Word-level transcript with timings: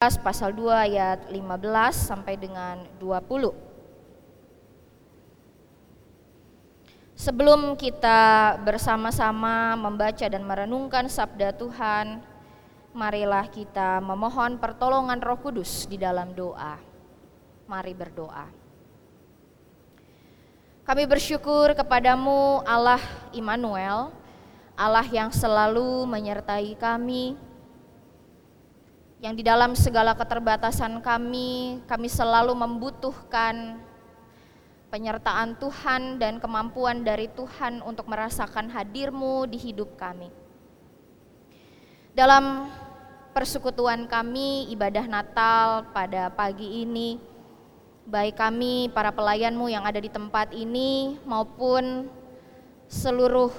pasal 0.00 0.56
2 0.56 0.72
ayat 0.72 1.28
15 1.28 1.60
sampai 1.92 2.32
dengan 2.40 2.88
20. 2.96 3.52
Sebelum 7.12 7.76
kita 7.76 8.56
bersama-sama 8.64 9.76
membaca 9.76 10.24
dan 10.24 10.40
merenungkan 10.40 11.04
sabda 11.04 11.52
Tuhan, 11.52 12.24
marilah 12.96 13.44
kita 13.52 14.00
memohon 14.00 14.56
pertolongan 14.56 15.20
Roh 15.20 15.36
Kudus 15.36 15.84
di 15.84 16.00
dalam 16.00 16.32
doa. 16.32 16.80
Mari 17.68 17.92
berdoa. 17.92 18.48
Kami 20.88 21.04
bersyukur 21.04 21.76
kepadamu 21.76 22.64
Allah 22.64 23.04
Immanuel, 23.36 24.16
Allah 24.72 25.04
yang 25.12 25.28
selalu 25.28 26.08
menyertai 26.08 26.72
kami, 26.80 27.49
yang 29.20 29.36
di 29.36 29.44
dalam 29.44 29.76
segala 29.76 30.16
keterbatasan 30.16 31.04
kami, 31.04 31.84
kami 31.84 32.08
selalu 32.08 32.56
membutuhkan 32.56 33.76
penyertaan 34.88 35.60
Tuhan 35.60 36.16
dan 36.16 36.40
kemampuan 36.40 37.04
dari 37.04 37.28
Tuhan 37.28 37.84
untuk 37.84 38.08
merasakan 38.08 38.72
hadirmu 38.72 39.44
di 39.44 39.60
hidup 39.60 39.92
kami. 40.00 40.32
Dalam 42.16 42.72
persekutuan 43.36 44.08
kami 44.08 44.72
ibadah 44.72 45.04
Natal 45.04 45.92
pada 45.92 46.32
pagi 46.32 46.80
ini, 46.80 47.20
baik 48.08 48.40
kami 48.40 48.88
para 48.88 49.12
pelayanmu 49.12 49.68
yang 49.68 49.84
ada 49.84 50.00
di 50.00 50.08
tempat 50.08 50.56
ini 50.56 51.20
maupun 51.28 52.08
seluruh 52.88 53.52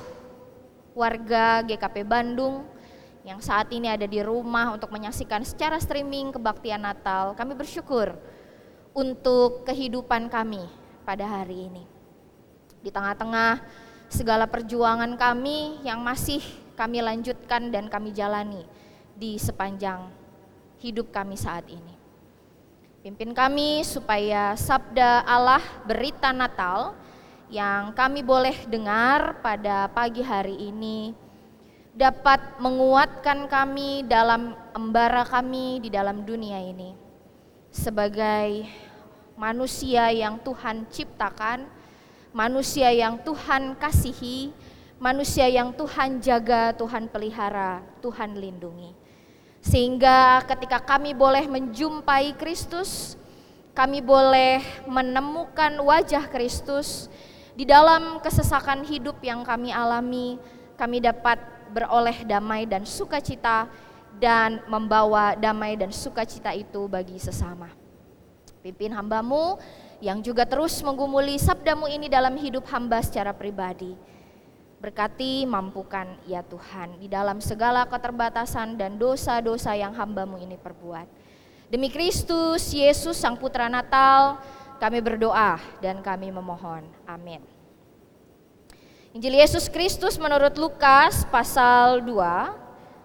warga 0.98 1.62
GKP 1.64 2.02
Bandung, 2.04 2.66
yang 3.22 3.38
saat 3.38 3.70
ini 3.70 3.86
ada 3.86 4.10
di 4.10 4.18
rumah 4.22 4.74
untuk 4.74 4.90
menyaksikan 4.90 5.46
secara 5.46 5.78
streaming 5.78 6.34
kebaktian 6.34 6.82
Natal. 6.82 7.38
Kami 7.38 7.54
bersyukur 7.54 8.18
untuk 8.98 9.62
kehidupan 9.64 10.26
kami 10.28 10.66
pada 11.06 11.26
hari 11.30 11.70
ini. 11.70 11.84
Di 12.82 12.90
tengah-tengah 12.90 13.62
segala 14.10 14.50
perjuangan 14.50 15.14
kami 15.16 15.86
yang 15.86 16.02
masih 16.02 16.42
kami 16.74 17.00
lanjutkan 17.00 17.70
dan 17.70 17.86
kami 17.88 18.10
jalani 18.10 18.66
di 19.14 19.38
sepanjang 19.38 20.10
hidup 20.82 21.14
kami 21.14 21.38
saat 21.38 21.70
ini. 21.70 21.94
Pimpin 23.06 23.34
kami 23.34 23.86
supaya 23.86 24.58
sabda 24.58 25.26
Allah 25.26 25.62
berita 25.86 26.34
Natal 26.34 26.98
yang 27.54 27.94
kami 27.94 28.26
boleh 28.26 28.66
dengar 28.66 29.42
pada 29.46 29.90
pagi 29.90 30.26
hari 30.26 30.70
ini 30.74 31.14
dapat 31.92 32.40
menguatkan 32.64 33.52
kami 33.52 34.08
dalam 34.08 34.56
embara 34.72 35.28
kami 35.28 35.84
di 35.84 35.90
dalam 35.92 36.24
dunia 36.24 36.60
ini. 36.64 36.96
Sebagai 37.72 38.68
manusia 39.36 40.12
yang 40.12 40.40
Tuhan 40.40 40.88
ciptakan, 40.88 41.68
manusia 42.32 42.92
yang 42.96 43.20
Tuhan 43.20 43.76
kasihi, 43.76 44.56
manusia 45.00 45.48
yang 45.52 45.76
Tuhan 45.76 46.24
jaga, 46.24 46.72
Tuhan 46.76 47.12
pelihara, 47.12 47.84
Tuhan 48.00 48.40
lindungi. 48.40 48.96
Sehingga 49.62 50.42
ketika 50.48 50.82
kami 50.82 51.14
boleh 51.14 51.46
menjumpai 51.46 52.34
Kristus, 52.40 53.20
kami 53.76 54.02
boleh 54.02 54.64
menemukan 54.88 55.76
wajah 55.80 56.28
Kristus 56.28 57.12
di 57.54 57.68
dalam 57.68 58.20
kesesakan 58.24 58.88
hidup 58.88 59.22
yang 59.22 59.44
kami 59.44 59.70
alami, 59.70 60.40
kami 60.80 60.98
dapat 60.98 61.61
beroleh 61.72 62.28
damai 62.28 62.68
dan 62.68 62.84
sukacita 62.84 63.72
dan 64.20 64.60
membawa 64.68 65.34
damai 65.40 65.80
dan 65.80 65.90
sukacita 65.90 66.52
itu 66.52 66.86
bagi 66.92 67.16
sesama. 67.16 67.72
Pimpin 68.62 68.94
hambamu 68.94 69.58
yang 70.04 70.22
juga 70.22 70.46
terus 70.46 70.78
menggumuli 70.86 71.40
sabdamu 71.42 71.90
ini 71.90 72.06
dalam 72.12 72.38
hidup 72.38 72.68
hamba 72.70 73.02
secara 73.02 73.34
pribadi. 73.34 73.98
Berkati 74.82 75.46
mampukan 75.46 76.10
ya 76.26 76.42
Tuhan 76.42 76.98
di 76.98 77.06
dalam 77.06 77.38
segala 77.38 77.86
keterbatasan 77.86 78.78
dan 78.78 78.98
dosa-dosa 78.98 79.78
yang 79.78 79.94
hambamu 79.94 80.42
ini 80.42 80.58
perbuat. 80.58 81.06
Demi 81.70 81.88
Kristus 81.88 82.74
Yesus 82.74 83.16
Sang 83.16 83.38
Putra 83.38 83.70
Natal 83.70 84.42
kami 84.82 85.00
berdoa 85.00 85.62
dan 85.80 86.02
kami 86.02 86.34
memohon. 86.34 86.82
Amin. 87.06 87.61
Injil 89.12 89.44
Yesus 89.44 89.68
Kristus 89.68 90.16
menurut 90.16 90.56
Lukas 90.56 91.28
pasal 91.28 92.00
2 92.00 92.16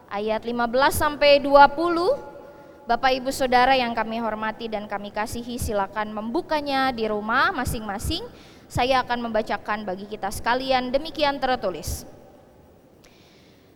ayat 0.07 0.39
15 0.39 0.55
sampai 0.95 1.43
20. 1.43 2.87
Bapak 2.87 3.11
Ibu 3.19 3.35
Saudara 3.35 3.75
yang 3.75 3.91
kami 3.91 4.23
hormati 4.23 4.71
dan 4.71 4.87
kami 4.87 5.11
kasihi 5.11 5.59
silakan 5.59 6.15
membukanya 6.15 6.95
di 6.95 7.11
rumah 7.11 7.51
masing-masing. 7.51 8.23
Saya 8.71 9.03
akan 9.03 9.27
membacakan 9.27 9.83
bagi 9.83 10.07
kita 10.07 10.31
sekalian 10.31 10.95
demikian 10.95 11.43
tertulis. 11.43 12.07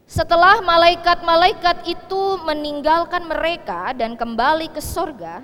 Setelah 0.07 0.63
malaikat-malaikat 0.63 1.83
itu 1.91 2.23
meninggalkan 2.47 3.27
mereka 3.27 3.91
dan 3.91 4.15
kembali 4.15 4.71
ke 4.71 4.79
sorga, 4.79 5.43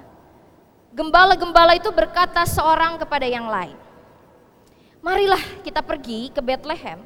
gembala-gembala 0.94 1.74
itu 1.74 1.91
berkata 1.91 2.47
seorang 2.47 2.94
kepada 3.03 3.26
yang 3.26 3.50
lain, 3.50 3.74
marilah 5.06 5.62
kita 5.62 5.87
pergi 5.87 6.34
ke 6.34 6.43
Bethlehem 6.43 6.99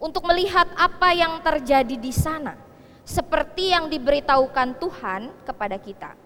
untuk 0.00 0.24
melihat 0.24 0.64
apa 0.72 1.12
yang 1.12 1.36
terjadi 1.44 1.92
di 2.00 2.08
sana, 2.08 2.56
seperti 3.04 3.76
yang 3.76 3.92
diberitahukan 3.92 4.80
Tuhan 4.80 5.28
kepada 5.44 5.76
kita. 5.76 6.16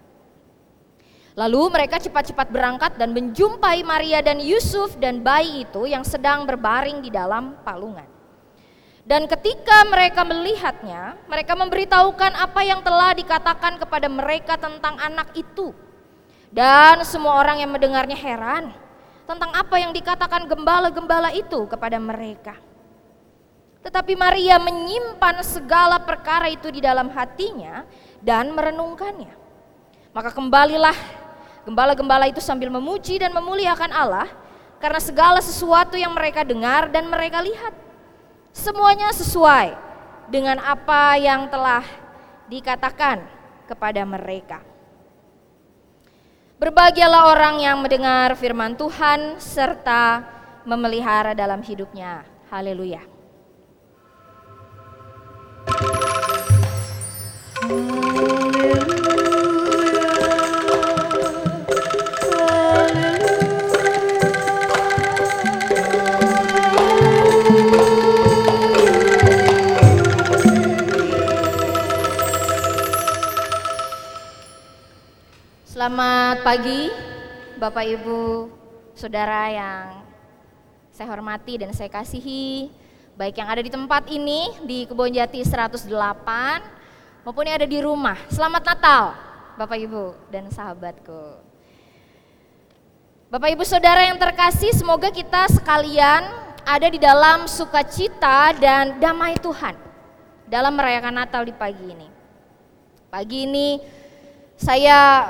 Lalu 1.35 1.67
mereka 1.67 1.99
cepat-cepat 1.99 2.47
berangkat 2.47 2.91
dan 2.95 3.11
menjumpai 3.11 3.83
Maria 3.83 4.23
dan 4.23 4.39
Yusuf 4.39 4.95
dan 4.99 5.19
bayi 5.19 5.67
itu 5.67 5.83
yang 5.83 6.03
sedang 6.07 6.47
berbaring 6.47 7.03
di 7.03 7.11
dalam 7.11 7.59
palungan. 7.63 8.07
Dan 9.03 9.27
ketika 9.27 9.83
mereka 9.87 10.23
melihatnya, 10.23 11.19
mereka 11.27 11.55
memberitahukan 11.59 12.35
apa 12.39 12.61
yang 12.63 12.79
telah 12.83 13.11
dikatakan 13.15 13.79
kepada 13.79 14.07
mereka 14.07 14.55
tentang 14.55 14.95
anak 14.99 15.31
itu. 15.35 15.75
Dan 16.51 17.03
semua 17.07 17.39
orang 17.39 17.63
yang 17.63 17.71
mendengarnya 17.71 18.15
heran 18.15 18.75
tentang 19.31 19.51
apa 19.55 19.75
yang 19.79 19.95
dikatakan 19.95 20.45
gembala-gembala 20.45 21.31
itu 21.31 21.63
kepada 21.71 21.95
mereka. 21.97 22.59
Tetapi 23.81 24.13
Maria 24.13 24.61
menyimpan 24.61 25.41
segala 25.41 25.97
perkara 25.97 26.51
itu 26.51 26.69
di 26.69 26.83
dalam 26.83 27.09
hatinya 27.09 27.87
dan 28.21 28.53
merenungkannya. 28.53 29.33
Maka 30.13 30.29
kembalilah 30.29 30.93
gembala-gembala 31.65 32.29
itu 32.29 32.43
sambil 32.43 32.69
memuji 32.69 33.17
dan 33.17 33.33
memuliakan 33.33 33.89
Allah 33.89 34.29
karena 34.77 35.01
segala 35.01 35.39
sesuatu 35.41 35.97
yang 35.97 36.13
mereka 36.13 36.45
dengar 36.45 36.93
dan 36.93 37.09
mereka 37.09 37.41
lihat. 37.41 37.73
Semuanya 38.53 39.09
sesuai 39.15 39.73
dengan 40.29 40.59
apa 40.61 41.17
yang 41.17 41.47
telah 41.49 41.81
dikatakan 42.51 43.23
kepada 43.65 44.03
mereka. 44.03 44.70
Berbahagialah 46.61 47.33
orang 47.33 47.57
yang 47.65 47.81
mendengar 47.81 48.37
firman 48.37 48.77
Tuhan 48.77 49.41
serta 49.41 50.21
memelihara 50.61 51.33
dalam 51.33 51.57
hidupnya. 51.65 52.21
Haleluya. 52.53 53.01
Pagi 76.41 76.89
Bapak 77.61 77.85
Ibu 77.85 78.49
Saudara 78.97 79.45
yang 79.53 80.01
saya 80.89 81.13
hormati 81.13 81.61
dan 81.61 81.69
saya 81.69 81.85
kasihi. 81.85 82.73
Baik 83.13 83.37
yang 83.37 83.45
ada 83.45 83.61
di 83.61 83.69
tempat 83.69 84.09
ini 84.09 84.49
di 84.65 84.89
Kebon 84.89 85.13
Jati 85.13 85.45
108 85.45 85.85
maupun 87.21 87.45
yang 87.45 87.61
ada 87.61 87.69
di 87.69 87.77
rumah. 87.77 88.17
Selamat 88.33 88.73
Natal 88.73 89.13
Bapak 89.53 89.85
Ibu 89.85 90.17
dan 90.33 90.49
sahabatku. 90.49 91.45
Bapak 93.29 93.53
Ibu 93.53 93.61
Saudara 93.61 94.01
yang 94.09 94.17
terkasih 94.17 94.73
semoga 94.73 95.13
kita 95.13 95.45
sekalian 95.45 96.25
ada 96.65 96.89
di 96.89 96.97
dalam 96.97 97.45
sukacita 97.45 98.57
dan 98.57 98.97
damai 98.97 99.37
Tuhan 99.37 99.77
Dalam 100.49 100.73
merayakan 100.73 101.21
Natal 101.21 101.45
di 101.45 101.53
pagi 101.53 101.85
ini. 101.85 102.09
Pagi 103.13 103.45
ini 103.45 103.77
saya 104.57 105.29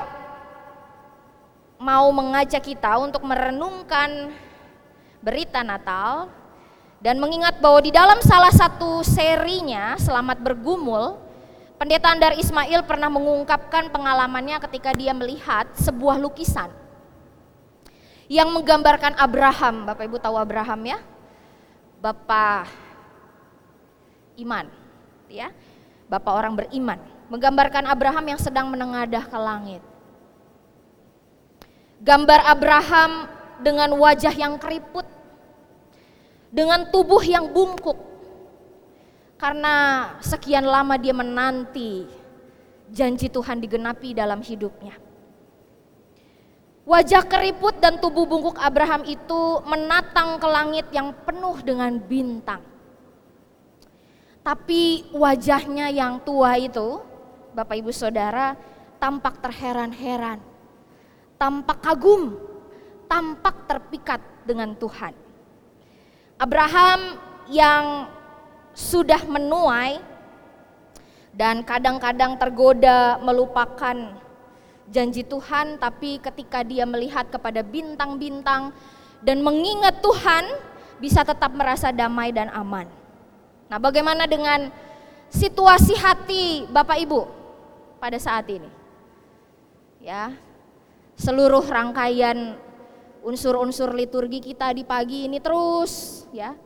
mau 1.82 2.06
mengajak 2.14 2.62
kita 2.62 2.94
untuk 3.02 3.26
merenungkan 3.26 4.30
berita 5.18 5.66
Natal 5.66 6.30
dan 7.02 7.18
mengingat 7.18 7.58
bahwa 7.58 7.82
di 7.82 7.90
dalam 7.90 8.22
salah 8.22 8.54
satu 8.54 9.02
serinya 9.02 9.98
Selamat 9.98 10.38
Bergumul 10.38 11.18
Pendeta 11.82 12.14
Andar 12.14 12.38
Ismail 12.38 12.86
pernah 12.86 13.10
mengungkapkan 13.10 13.90
pengalamannya 13.90 14.62
ketika 14.70 14.94
dia 14.94 15.10
melihat 15.10 15.66
sebuah 15.74 16.14
lukisan 16.14 16.70
yang 18.30 18.54
menggambarkan 18.54 19.18
Abraham. 19.18 19.90
Bapak 19.90 20.06
Ibu 20.06 20.22
tahu 20.22 20.38
Abraham 20.38 20.78
ya? 20.86 21.02
Bapak 21.98 22.70
iman, 24.38 24.70
ya. 25.26 25.50
Bapak 26.06 26.32
orang 26.38 26.54
beriman, 26.54 27.02
menggambarkan 27.26 27.90
Abraham 27.90 28.30
yang 28.30 28.38
sedang 28.38 28.70
menengadah 28.70 29.26
ke 29.26 29.38
langit. 29.42 29.82
Gambar 32.02 32.50
Abraham 32.50 33.30
dengan 33.62 33.94
wajah 33.94 34.34
yang 34.34 34.58
keriput, 34.58 35.06
dengan 36.50 36.90
tubuh 36.90 37.22
yang 37.22 37.46
bungkuk, 37.54 37.94
karena 39.38 40.10
sekian 40.18 40.66
lama 40.66 40.98
dia 40.98 41.14
menanti 41.14 42.10
janji 42.90 43.30
Tuhan 43.30 43.62
digenapi 43.62 44.18
dalam 44.18 44.42
hidupnya. 44.42 44.98
Wajah 46.82 47.22
keriput 47.22 47.78
dan 47.78 48.02
tubuh 48.02 48.26
bungkuk 48.26 48.58
Abraham 48.58 49.06
itu 49.06 49.62
menatang 49.62 50.42
ke 50.42 50.48
langit 50.50 50.90
yang 50.90 51.14
penuh 51.22 51.54
dengan 51.62 52.02
bintang. 52.02 52.66
Tapi 54.42 55.06
wajahnya 55.14 55.86
yang 55.94 56.18
tua 56.26 56.58
itu, 56.58 56.98
Bapak 57.54 57.78
Ibu 57.78 57.94
Saudara, 57.94 58.58
tampak 58.98 59.38
terheran-heran 59.38 60.51
tampak 61.42 61.82
kagum, 61.82 62.38
tampak 63.10 63.66
terpikat 63.66 64.22
dengan 64.46 64.78
Tuhan. 64.78 65.10
Abraham 66.38 67.18
yang 67.50 68.06
sudah 68.70 69.26
menuai 69.26 69.98
dan 71.34 71.66
kadang-kadang 71.66 72.38
tergoda 72.38 73.18
melupakan 73.18 74.22
janji 74.86 75.26
Tuhan, 75.26 75.82
tapi 75.82 76.22
ketika 76.22 76.62
dia 76.62 76.86
melihat 76.86 77.26
kepada 77.26 77.66
bintang-bintang 77.66 78.70
dan 79.18 79.42
mengingat 79.42 79.98
Tuhan, 79.98 80.46
bisa 81.02 81.26
tetap 81.26 81.50
merasa 81.58 81.90
damai 81.90 82.30
dan 82.30 82.54
aman. 82.54 82.86
Nah, 83.66 83.82
bagaimana 83.82 84.30
dengan 84.30 84.70
situasi 85.26 85.98
hati 85.98 86.70
Bapak 86.70 87.02
Ibu 87.02 87.20
pada 87.98 88.14
saat 88.22 88.46
ini? 88.46 88.70
Ya, 89.98 90.34
seluruh 91.22 91.62
rangkaian 91.62 92.58
unsur-unsur 93.22 93.94
liturgi 93.94 94.42
kita 94.42 94.74
di 94.74 94.82
pagi 94.82 95.30
ini 95.30 95.38
terus 95.38 96.26
ya 96.34 96.58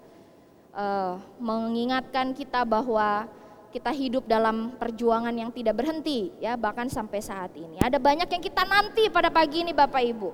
uh, 0.72 1.20
mengingatkan 1.36 2.32
kita 2.32 2.64
bahwa 2.64 3.28
kita 3.68 3.92
hidup 3.92 4.24
dalam 4.24 4.72
perjuangan 4.80 5.36
yang 5.36 5.52
tidak 5.52 5.76
berhenti 5.76 6.32
ya 6.40 6.56
bahkan 6.56 6.88
sampai 6.88 7.20
saat 7.20 7.52
ini. 7.52 7.76
Ada 7.76 8.00
banyak 8.00 8.24
yang 8.24 8.40
kita 8.40 8.64
nanti 8.64 9.12
pada 9.12 9.28
pagi 9.28 9.60
ini 9.60 9.76
Bapak 9.76 10.00
Ibu. 10.00 10.30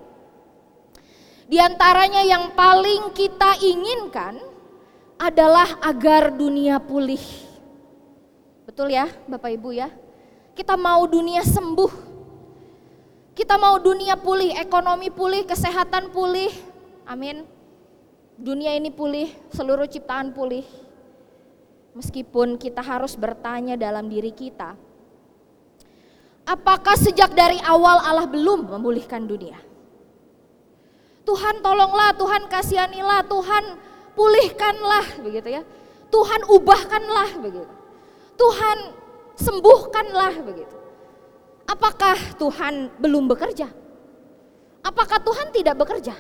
Di 1.51 1.59
antaranya 1.59 2.23
yang 2.23 2.55
paling 2.55 3.11
kita 3.11 3.59
inginkan 3.59 4.39
adalah 5.19 5.83
agar 5.83 6.31
dunia 6.31 6.79
pulih. 6.79 7.23
Betul 8.63 8.95
ya 8.95 9.11
Bapak 9.27 9.51
Ibu 9.59 9.75
ya? 9.75 9.91
Kita 10.55 10.79
mau 10.79 11.03
dunia 11.11 11.43
sembuh 11.43 12.12
kita 13.33 13.57
mau 13.57 13.81
dunia 13.81 14.17
pulih, 14.21 14.53
ekonomi 14.61 15.09
pulih, 15.09 15.49
kesehatan 15.49 16.13
pulih. 16.13 16.53
Amin. 17.09 17.49
Dunia 18.37 18.77
ini 18.77 18.93
pulih, 18.93 19.33
seluruh 19.53 19.89
ciptaan 19.89 20.37
pulih. 20.37 20.65
Meskipun 21.93 22.57
kita 22.57 22.81
harus 22.81 23.17
bertanya 23.17 23.77
dalam 23.77 24.09
diri 24.09 24.33
kita, 24.33 24.77
apakah 26.49 26.97
sejak 26.97 27.37
dari 27.37 27.61
awal 27.61 28.01
Allah 28.01 28.25
belum 28.25 28.73
memulihkan 28.73 29.29
dunia? 29.29 29.61
Tuhan 31.23 31.61
tolonglah, 31.61 32.17
Tuhan 32.17 32.49
kasihanilah, 32.49 33.29
Tuhan 33.29 33.65
pulihkanlah 34.17 35.07
begitu 35.21 35.49
ya. 35.61 35.63
Tuhan 36.13 36.45
ubahkanlah 36.49 37.31
begitu. 37.41 37.73
Tuhan 38.37 38.79
sembuhkanlah 39.39 40.35
begitu. 40.45 40.77
Apakah 41.73 42.37
Tuhan 42.37 42.93
belum 43.01 43.33
bekerja? 43.33 43.65
Apakah 44.85 45.17
Tuhan 45.25 45.49
tidak 45.57 45.81
bekerja? 45.81 46.13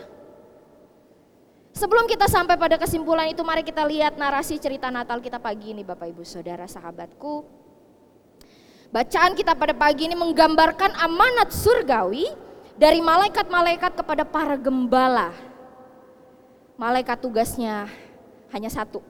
Sebelum 1.76 2.08
kita 2.08 2.24
sampai 2.24 2.56
pada 2.56 2.80
kesimpulan 2.80 3.28
itu, 3.28 3.44
mari 3.44 3.60
kita 3.60 3.84
lihat 3.84 4.16
narasi 4.16 4.56
cerita 4.56 4.88
Natal 4.88 5.20
kita 5.20 5.36
pagi 5.36 5.76
ini, 5.76 5.84
Bapak 5.84 6.08
Ibu 6.08 6.24
Saudara, 6.24 6.64
sahabatku. 6.64 7.44
Bacaan 8.92 9.36
kita 9.36 9.52
pada 9.52 9.76
pagi 9.76 10.08
ini 10.08 10.16
menggambarkan 10.16 10.96
amanat 10.96 11.52
surgawi 11.52 12.32
dari 12.76 13.04
malaikat-malaikat 13.04 13.92
kepada 13.92 14.24
para 14.24 14.56
gembala. 14.56 15.36
Malaikat 16.80 17.20
tugasnya 17.20 17.88
hanya 18.52 18.72
satu, 18.72 19.04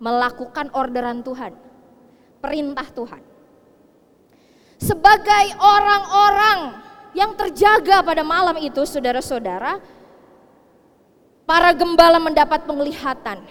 melakukan 0.00 0.68
orderan 0.76 1.24
Tuhan, 1.24 1.56
perintah 2.40 2.88
Tuhan 2.92 3.31
sebagai 4.82 5.54
orang-orang 5.62 6.82
yang 7.14 7.30
terjaga 7.38 8.02
pada 8.02 8.26
malam 8.26 8.58
itu 8.58 8.82
saudara-saudara, 8.82 9.78
para 11.46 11.70
gembala 11.70 12.18
mendapat 12.18 12.66
penglihatan. 12.66 13.46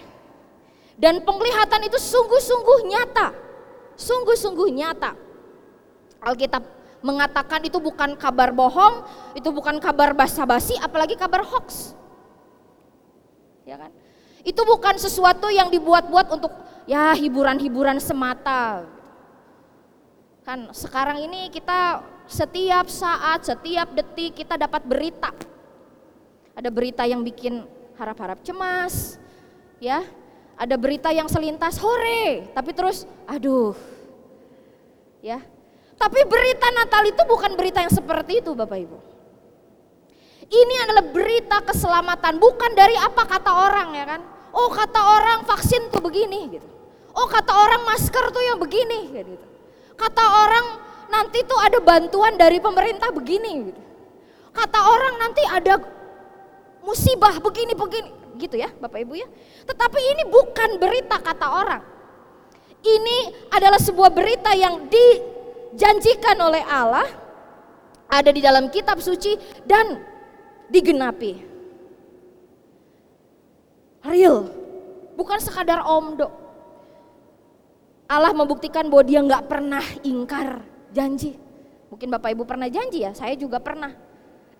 Dan 1.00 1.24
penglihatan 1.24 1.88
itu 1.88 1.96
sungguh-sungguh 1.96 2.78
nyata. 2.92 3.32
Sungguh-sungguh 3.96 4.68
nyata. 4.76 5.16
Alkitab 6.20 6.62
mengatakan 7.02 7.64
itu 7.66 7.80
bukan 7.80 8.14
kabar 8.14 8.54
bohong, 8.54 9.02
itu 9.34 9.48
bukan 9.50 9.80
kabar 9.82 10.14
basa-basi, 10.14 10.76
apalagi 10.78 11.18
kabar 11.18 11.42
hoax. 11.42 11.96
Ya 13.66 13.80
kan? 13.80 13.90
Itu 14.42 14.62
bukan 14.66 14.98
sesuatu 14.98 15.50
yang 15.50 15.70
dibuat-buat 15.70 16.34
untuk 16.34 16.52
ya 16.86 17.14
hiburan-hiburan 17.14 17.98
semata. 18.02 18.86
Kan 20.42 20.74
sekarang 20.74 21.22
ini 21.22 21.46
kita 21.54 22.02
setiap 22.26 22.90
saat, 22.90 23.46
setiap 23.46 23.94
detik 23.94 24.42
kita 24.42 24.58
dapat 24.58 24.82
berita. 24.82 25.30
Ada 26.58 26.68
berita 26.68 27.06
yang 27.06 27.22
bikin 27.22 27.62
harap-harap 27.94 28.42
cemas, 28.42 29.22
ya. 29.78 30.02
Ada 30.58 30.74
berita 30.76 31.14
yang 31.14 31.30
selintas 31.30 31.78
hore, 31.78 32.50
tapi 32.52 32.70
terus 32.74 33.06
aduh. 33.24 33.74
Ya. 35.22 35.38
Tapi 35.94 36.20
berita 36.26 36.66
Natal 36.74 37.06
itu 37.06 37.22
bukan 37.24 37.54
berita 37.54 37.78
yang 37.78 37.94
seperti 37.94 38.42
itu 38.42 38.50
Bapak 38.58 38.78
Ibu. 38.82 38.98
Ini 40.50 40.74
adalah 40.84 41.06
berita 41.06 41.62
keselamatan, 41.62 42.42
bukan 42.42 42.74
dari 42.74 42.98
apa 42.98 43.22
kata 43.24 43.50
orang 43.50 43.88
ya 43.94 44.04
kan. 44.04 44.20
Oh 44.52 44.68
kata 44.68 45.00
orang 45.00 45.46
vaksin 45.46 45.88
tuh 45.88 46.02
begini 46.02 46.58
gitu. 46.58 46.68
Oh 47.14 47.30
kata 47.30 47.54
orang 47.54 47.86
masker 47.86 48.28
tuh 48.34 48.42
yang 48.42 48.58
begini 48.58 49.14
gitu. 49.14 49.51
Kata 49.96 50.24
orang 50.24 50.66
nanti 51.12 51.44
tuh 51.44 51.58
ada 51.60 51.78
bantuan 51.78 52.34
dari 52.40 52.58
pemerintah 52.58 53.12
begini. 53.12 53.70
Kata 54.52 54.78
orang 54.80 55.14
nanti 55.20 55.42
ada 55.48 55.80
musibah 56.82 57.38
begini 57.38 57.72
begini 57.72 58.10
gitu 58.40 58.58
ya 58.58 58.72
Bapak 58.80 59.00
Ibu 59.04 59.14
ya. 59.16 59.28
Tetapi 59.68 60.00
ini 60.00 60.22
bukan 60.28 60.80
berita 60.80 61.20
kata 61.20 61.46
orang. 61.46 61.82
Ini 62.82 63.48
adalah 63.54 63.78
sebuah 63.78 64.10
berita 64.10 64.50
yang 64.58 64.90
dijanjikan 64.90 66.34
oleh 66.42 66.66
Allah 66.66 67.06
ada 68.10 68.30
di 68.34 68.42
dalam 68.42 68.66
kitab 68.68 68.98
suci 68.98 69.38
dan 69.62 70.02
digenapi. 70.66 71.46
Real, 74.02 74.50
bukan 75.14 75.38
sekadar 75.38 75.86
omdo. 75.86 76.41
Allah 78.12 78.36
membuktikan 78.36 78.84
bahwa 78.92 79.04
dia 79.08 79.24
nggak 79.24 79.48
pernah 79.48 79.80
ingkar 80.04 80.60
janji. 80.92 81.40
Mungkin 81.88 82.12
Bapak 82.12 82.36
Ibu 82.36 82.44
pernah 82.44 82.68
janji 82.68 83.08
ya, 83.08 83.16
saya 83.16 83.32
juga 83.32 83.56
pernah. 83.56 83.96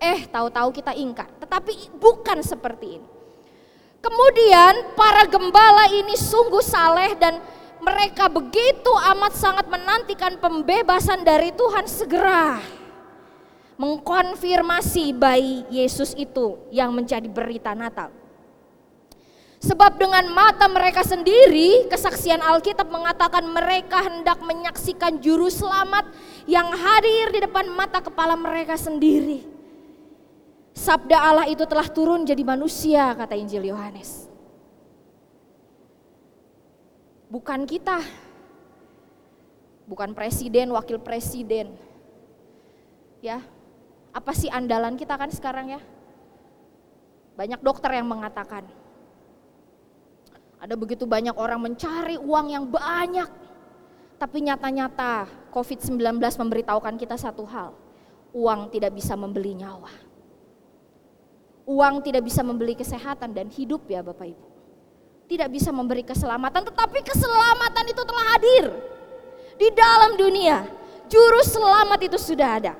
Eh, 0.01 0.25
tahu-tahu 0.25 0.73
kita 0.73 0.97
ingkar. 0.97 1.29
Tetapi 1.37 1.93
bukan 2.01 2.41
seperti 2.41 2.97
ini. 2.97 3.07
Kemudian 4.01 4.97
para 4.97 5.29
gembala 5.29 5.85
ini 5.93 6.17
sungguh 6.17 6.65
saleh 6.65 7.13
dan 7.15 7.39
mereka 7.77 8.25
begitu 8.27 8.91
amat 9.15 9.37
sangat 9.37 9.69
menantikan 9.69 10.35
pembebasan 10.41 11.21
dari 11.21 11.53
Tuhan 11.53 11.85
segera 11.85 12.59
mengkonfirmasi 13.77 15.13
bayi 15.17 15.65
Yesus 15.69 16.13
itu 16.17 16.57
yang 16.69 16.93
menjadi 16.93 17.25
berita 17.29 17.73
Natal. 17.73 18.22
Sebab 19.63 19.95
dengan 19.95 20.27
mata 20.27 20.67
mereka 20.67 21.07
sendiri, 21.07 21.87
kesaksian 21.87 22.43
Alkitab 22.43 22.83
mengatakan 22.91 23.47
mereka 23.47 24.03
hendak 24.03 24.43
menyaksikan 24.43 25.23
juru 25.23 25.47
selamat 25.47 26.03
yang 26.43 26.67
hadir 26.67 27.31
di 27.31 27.39
depan 27.47 27.71
mata 27.71 28.03
kepala 28.03 28.35
mereka 28.35 28.75
sendiri. 28.75 29.47
Sabda 30.75 31.15
Allah 31.15 31.47
itu 31.47 31.63
telah 31.63 31.87
turun 31.87 32.27
jadi 32.27 32.43
manusia, 32.43 33.15
kata 33.15 33.39
Injil 33.39 33.71
Yohanes. 33.71 34.27
Bukan 37.31 37.63
kita. 37.63 38.03
bukan 39.83 40.15
presiden, 40.15 40.71
wakil 40.71 40.95
presiden. 40.95 41.75
Ya, 43.19 43.43
apa 44.15 44.31
sih 44.31 44.47
andalan 44.47 44.95
kita 44.95 45.19
kan 45.19 45.27
sekarang 45.27 45.75
ya? 45.75 45.81
Banyak 47.35 47.59
dokter 47.59 47.91
yang 47.99 48.07
mengatakan, 48.07 48.63
ada 50.63 50.79
begitu 50.79 51.03
banyak 51.03 51.35
orang 51.35 51.59
mencari 51.59 52.15
uang 52.15 52.47
yang 52.47 52.63
banyak, 52.63 53.27
tapi 54.15 54.47
nyata-nyata 54.47 55.27
COVID-19 55.51 55.99
memberitahukan 56.23 56.95
kita 56.95 57.19
satu 57.19 57.43
hal, 57.43 57.75
uang 58.31 58.71
tidak 58.71 58.95
bisa 58.95 59.19
membeli 59.19 59.59
nyawa. 59.59 59.91
Uang 61.67 61.99
tidak 61.99 62.23
bisa 62.23 62.47
membeli 62.47 62.79
kesehatan 62.79 63.35
dan 63.35 63.51
hidup 63.51 63.83
ya 63.91 63.99
Bapak 63.99 64.23
Ibu. 64.23 64.47
Tidak 65.27 65.51
bisa 65.51 65.75
memberi 65.75 66.07
keselamatan, 66.07 66.63
tetapi 66.71 66.99
keselamatan 67.11 67.85
itu 67.91 68.01
telah 68.07 68.25
hadir 68.31 68.65
di 69.59 69.67
dalam 69.75 70.15
dunia. 70.15 70.63
Juru 71.11 71.43
selamat 71.43 71.99
itu 72.07 72.15
sudah 72.15 72.49
ada. 72.63 72.73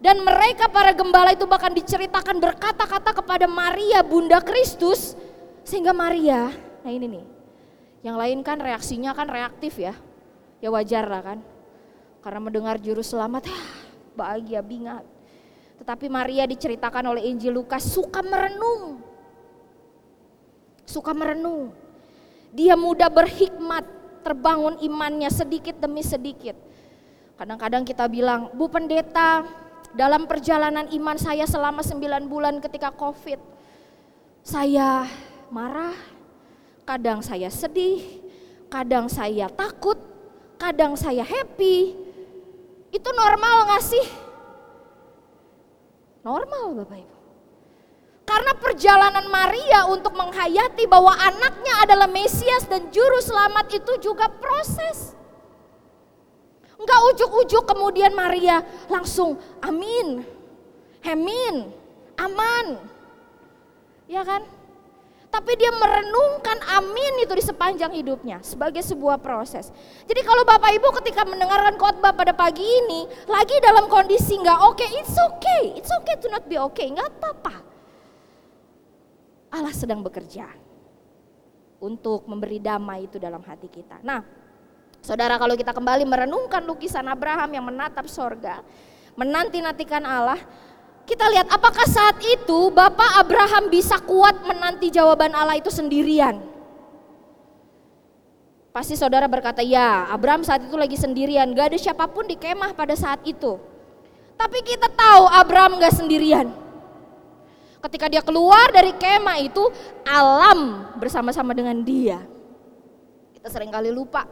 Dan 0.00 0.20
mereka 0.20 0.68
para 0.68 0.92
gembala 0.92 1.32
itu 1.32 1.48
bahkan 1.48 1.72
diceritakan 1.72 2.36
berkata-kata 2.40 3.16
kepada 3.24 3.48
Maria 3.48 4.04
Bunda 4.04 4.40
Kristus. 4.44 5.16
Sehingga 5.60 5.92
Maria, 5.92 6.48
nah 6.80 6.90
ini 6.90 7.06
nih. 7.06 7.24
Yang 8.00 8.16
lain 8.16 8.38
kan 8.40 8.58
reaksinya 8.60 9.12
kan 9.12 9.28
reaktif 9.28 9.76
ya. 9.76 9.92
Ya 10.60 10.68
wajar 10.72 11.04
lah 11.08 11.22
kan. 11.24 11.38
Karena 12.20 12.40
mendengar 12.40 12.76
juru 12.76 13.00
selamat, 13.00 13.48
ya 13.48 13.60
bahagia 14.12 14.60
bingat. 14.60 15.04
Tetapi 15.80 16.12
Maria 16.12 16.44
diceritakan 16.44 17.16
oleh 17.16 17.24
Injil 17.24 17.56
Lukas 17.56 17.80
suka 17.88 18.20
merenung. 18.20 19.00
Suka 20.84 21.16
merenung. 21.16 21.72
Dia 22.52 22.76
mudah 22.76 23.08
berhikmat, 23.08 23.88
terbangun 24.20 24.76
imannya 24.84 25.32
sedikit 25.32 25.80
demi 25.80 26.04
sedikit. 26.04 26.52
Kadang-kadang 27.40 27.88
kita 27.88 28.04
bilang, 28.12 28.52
Bu 28.52 28.68
Pendeta, 28.68 29.48
dalam 29.96 30.28
perjalanan 30.28 30.84
iman 30.92 31.16
saya 31.16 31.48
selama 31.48 31.80
9 31.80 32.28
bulan 32.28 32.60
ketika 32.60 32.92
COVID, 32.92 33.40
saya 34.44 35.08
marah, 35.48 35.96
kadang 36.90 37.22
saya 37.22 37.46
sedih, 37.46 38.02
kadang 38.66 39.06
saya 39.06 39.46
takut, 39.46 39.94
kadang 40.58 40.98
saya 40.98 41.22
happy. 41.22 41.94
Itu 42.90 43.08
normal 43.14 43.70
gak 43.70 43.84
sih? 43.86 44.06
Normal 46.26 46.82
Bapak 46.82 46.98
Ibu. 46.98 47.16
Karena 48.26 48.52
perjalanan 48.58 49.26
Maria 49.30 49.86
untuk 49.86 50.18
menghayati 50.18 50.90
bahwa 50.90 51.14
anaknya 51.14 51.86
adalah 51.86 52.10
Mesias 52.10 52.66
dan 52.66 52.90
Juru 52.90 53.22
Selamat 53.22 53.70
itu 53.70 54.10
juga 54.10 54.26
proses. 54.26 55.14
Enggak 56.74 57.00
ujuk-ujuk 57.14 57.70
kemudian 57.70 58.10
Maria 58.18 58.66
langsung 58.90 59.38
amin, 59.62 60.26
hemin, 61.06 61.70
aman. 62.18 62.66
Ya 64.10 64.26
kan? 64.26 64.42
Tapi 65.30 65.52
dia 65.54 65.70
merenungkan 65.70 66.58
amin 66.74 67.22
itu 67.22 67.32
di 67.38 67.44
sepanjang 67.46 67.94
hidupnya 67.94 68.42
sebagai 68.42 68.82
sebuah 68.82 69.22
proses. 69.22 69.70
Jadi 70.10 70.26
kalau 70.26 70.42
Bapak 70.42 70.74
Ibu 70.74 70.90
ketika 71.02 71.22
mendengarkan 71.22 71.78
khotbah 71.78 72.10
pada 72.10 72.34
pagi 72.34 72.66
ini 72.66 73.06
lagi 73.30 73.54
dalam 73.62 73.86
kondisi 73.86 74.34
nggak 74.42 74.58
oke, 74.66 74.74
okay, 74.74 74.90
it's 74.98 75.14
okay, 75.14 75.62
it's 75.78 75.92
okay 76.02 76.18
to 76.18 76.26
not 76.34 76.42
be 76.50 76.58
okay, 76.58 76.90
nggak 76.90 77.06
apa-apa. 77.14 77.62
Allah 79.54 79.74
sedang 79.74 80.02
bekerja 80.02 80.50
untuk 81.78 82.26
memberi 82.26 82.58
damai 82.58 83.06
itu 83.06 83.22
dalam 83.22 83.42
hati 83.46 83.70
kita. 83.70 84.02
Nah, 84.02 84.22
Saudara 85.00 85.40
kalau 85.40 85.56
kita 85.56 85.72
kembali 85.72 86.04
merenungkan 86.04 86.60
lukisan 86.68 87.08
Abraham 87.08 87.56
yang 87.56 87.64
menatap 87.64 88.04
sorga, 88.04 88.60
menanti-nantikan 89.16 90.04
Allah, 90.04 90.36
kita 91.10 91.26
lihat 91.26 91.50
apakah 91.50 91.82
saat 91.90 92.22
itu 92.22 92.70
Bapak 92.70 93.18
Abraham 93.18 93.66
bisa 93.66 93.98
kuat 93.98 94.46
menanti 94.46 94.94
jawaban 94.94 95.34
Allah 95.34 95.58
itu 95.58 95.66
sendirian? 95.66 96.38
Pasti 98.70 98.94
saudara 98.94 99.26
berkata, 99.26 99.58
ya 99.66 100.06
Abraham 100.06 100.46
saat 100.46 100.62
itu 100.62 100.78
lagi 100.78 100.94
sendirian, 100.94 101.50
gak 101.50 101.74
ada 101.74 101.78
siapa 101.82 102.06
pun 102.06 102.30
di 102.30 102.38
kemah 102.38 102.78
pada 102.78 102.94
saat 102.94 103.18
itu. 103.26 103.58
Tapi 104.38 104.58
kita 104.62 104.86
tahu 104.86 105.26
Abraham 105.26 105.82
gak 105.82 105.98
sendirian. 105.98 106.46
Ketika 107.82 108.06
dia 108.06 108.22
keluar 108.22 108.70
dari 108.70 108.94
kemah 108.94 109.42
itu, 109.42 109.66
alam 110.06 110.94
bersama-sama 111.02 111.50
dengan 111.50 111.82
dia. 111.82 112.22
Kita 113.34 113.50
sering 113.50 113.74
kali 113.74 113.90
lupa 113.90 114.30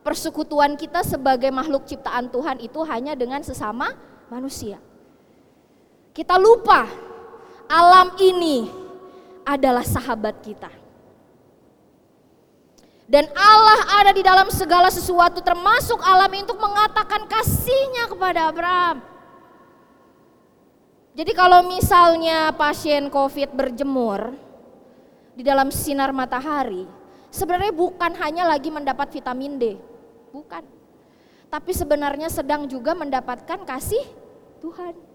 persekutuan 0.00 0.80
kita 0.80 1.04
sebagai 1.04 1.52
makhluk 1.52 1.84
ciptaan 1.84 2.32
Tuhan 2.32 2.56
itu 2.64 2.80
hanya 2.88 3.12
dengan 3.12 3.44
sesama 3.44 3.92
manusia. 4.32 4.80
Kita 6.10 6.34
lupa 6.36 6.90
alam 7.70 8.18
ini 8.18 8.66
adalah 9.46 9.86
sahabat 9.86 10.42
kita. 10.42 10.70
Dan 13.10 13.26
Allah 13.34 13.80
ada 14.02 14.12
di 14.14 14.22
dalam 14.22 14.46
segala 14.54 14.86
sesuatu 14.86 15.42
termasuk 15.42 15.98
alam 15.98 16.30
untuk 16.30 16.58
mengatakan 16.62 17.26
kasihnya 17.26 18.06
kepada 18.06 18.46
Abraham. 18.46 19.02
Jadi 21.10 21.34
kalau 21.34 21.66
misalnya 21.66 22.54
pasien 22.54 23.10
COVID 23.10 23.50
berjemur 23.50 24.30
di 25.34 25.42
dalam 25.42 25.74
sinar 25.74 26.14
matahari, 26.14 26.86
sebenarnya 27.34 27.74
bukan 27.74 28.14
hanya 28.22 28.46
lagi 28.46 28.70
mendapat 28.70 29.10
vitamin 29.10 29.58
D, 29.58 29.64
Bukan. 30.30 30.62
Tapi 31.50 31.74
sebenarnya 31.74 32.30
sedang 32.30 32.70
juga 32.70 32.94
mendapatkan 32.94 33.66
kasih 33.66 34.06
Tuhan. 34.62 35.09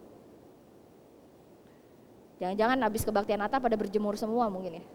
Jangan-jangan 2.39 2.77
habis 2.83 3.07
kebaktian 3.07 3.39
Natal 3.39 3.63
pada 3.63 3.75
berjemur 3.79 4.19
semua 4.19 4.51
mungkin 4.51 4.79
ya. 4.81 4.85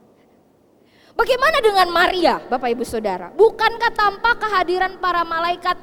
Bagaimana 1.16 1.58
dengan 1.60 1.88
Maria, 1.90 2.38
Bapak 2.38 2.70
Ibu 2.70 2.84
Saudara? 2.86 3.32
Bukankah 3.34 3.92
tanpa 3.92 4.36
kehadiran 4.38 4.96
para 5.02 5.26
malaikat 5.26 5.76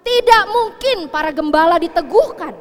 tidak 0.00 0.44
mungkin 0.48 1.10
para 1.10 1.34
gembala 1.34 1.76
diteguhkan? 1.80 2.54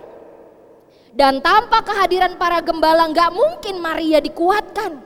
Dan 1.13 1.41
tanpa 1.41 1.83
kehadiran 1.83 2.37
para 2.37 2.61
gembala 2.61 3.07
nggak 3.09 3.31
mungkin 3.33 3.75
Maria 3.81 4.19
dikuatkan. 4.21 4.99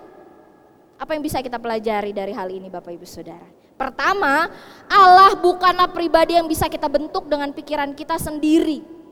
Apa 1.00 1.18
yang 1.18 1.24
bisa 1.26 1.44
kita 1.44 1.60
pelajari 1.60 2.16
dari 2.16 2.32
hal 2.32 2.48
ini 2.48 2.72
Bapak 2.72 2.96
Ibu 2.96 3.08
Saudara? 3.08 3.46
Pertama, 3.74 4.48
Allah 4.88 5.34
bukanlah 5.36 5.90
pribadi 5.90 6.38
yang 6.38 6.48
bisa 6.48 6.70
kita 6.70 6.88
bentuk 6.88 7.28
dengan 7.28 7.50
pikiran 7.52 7.92
kita 7.98 8.16
sendiri. 8.22 9.03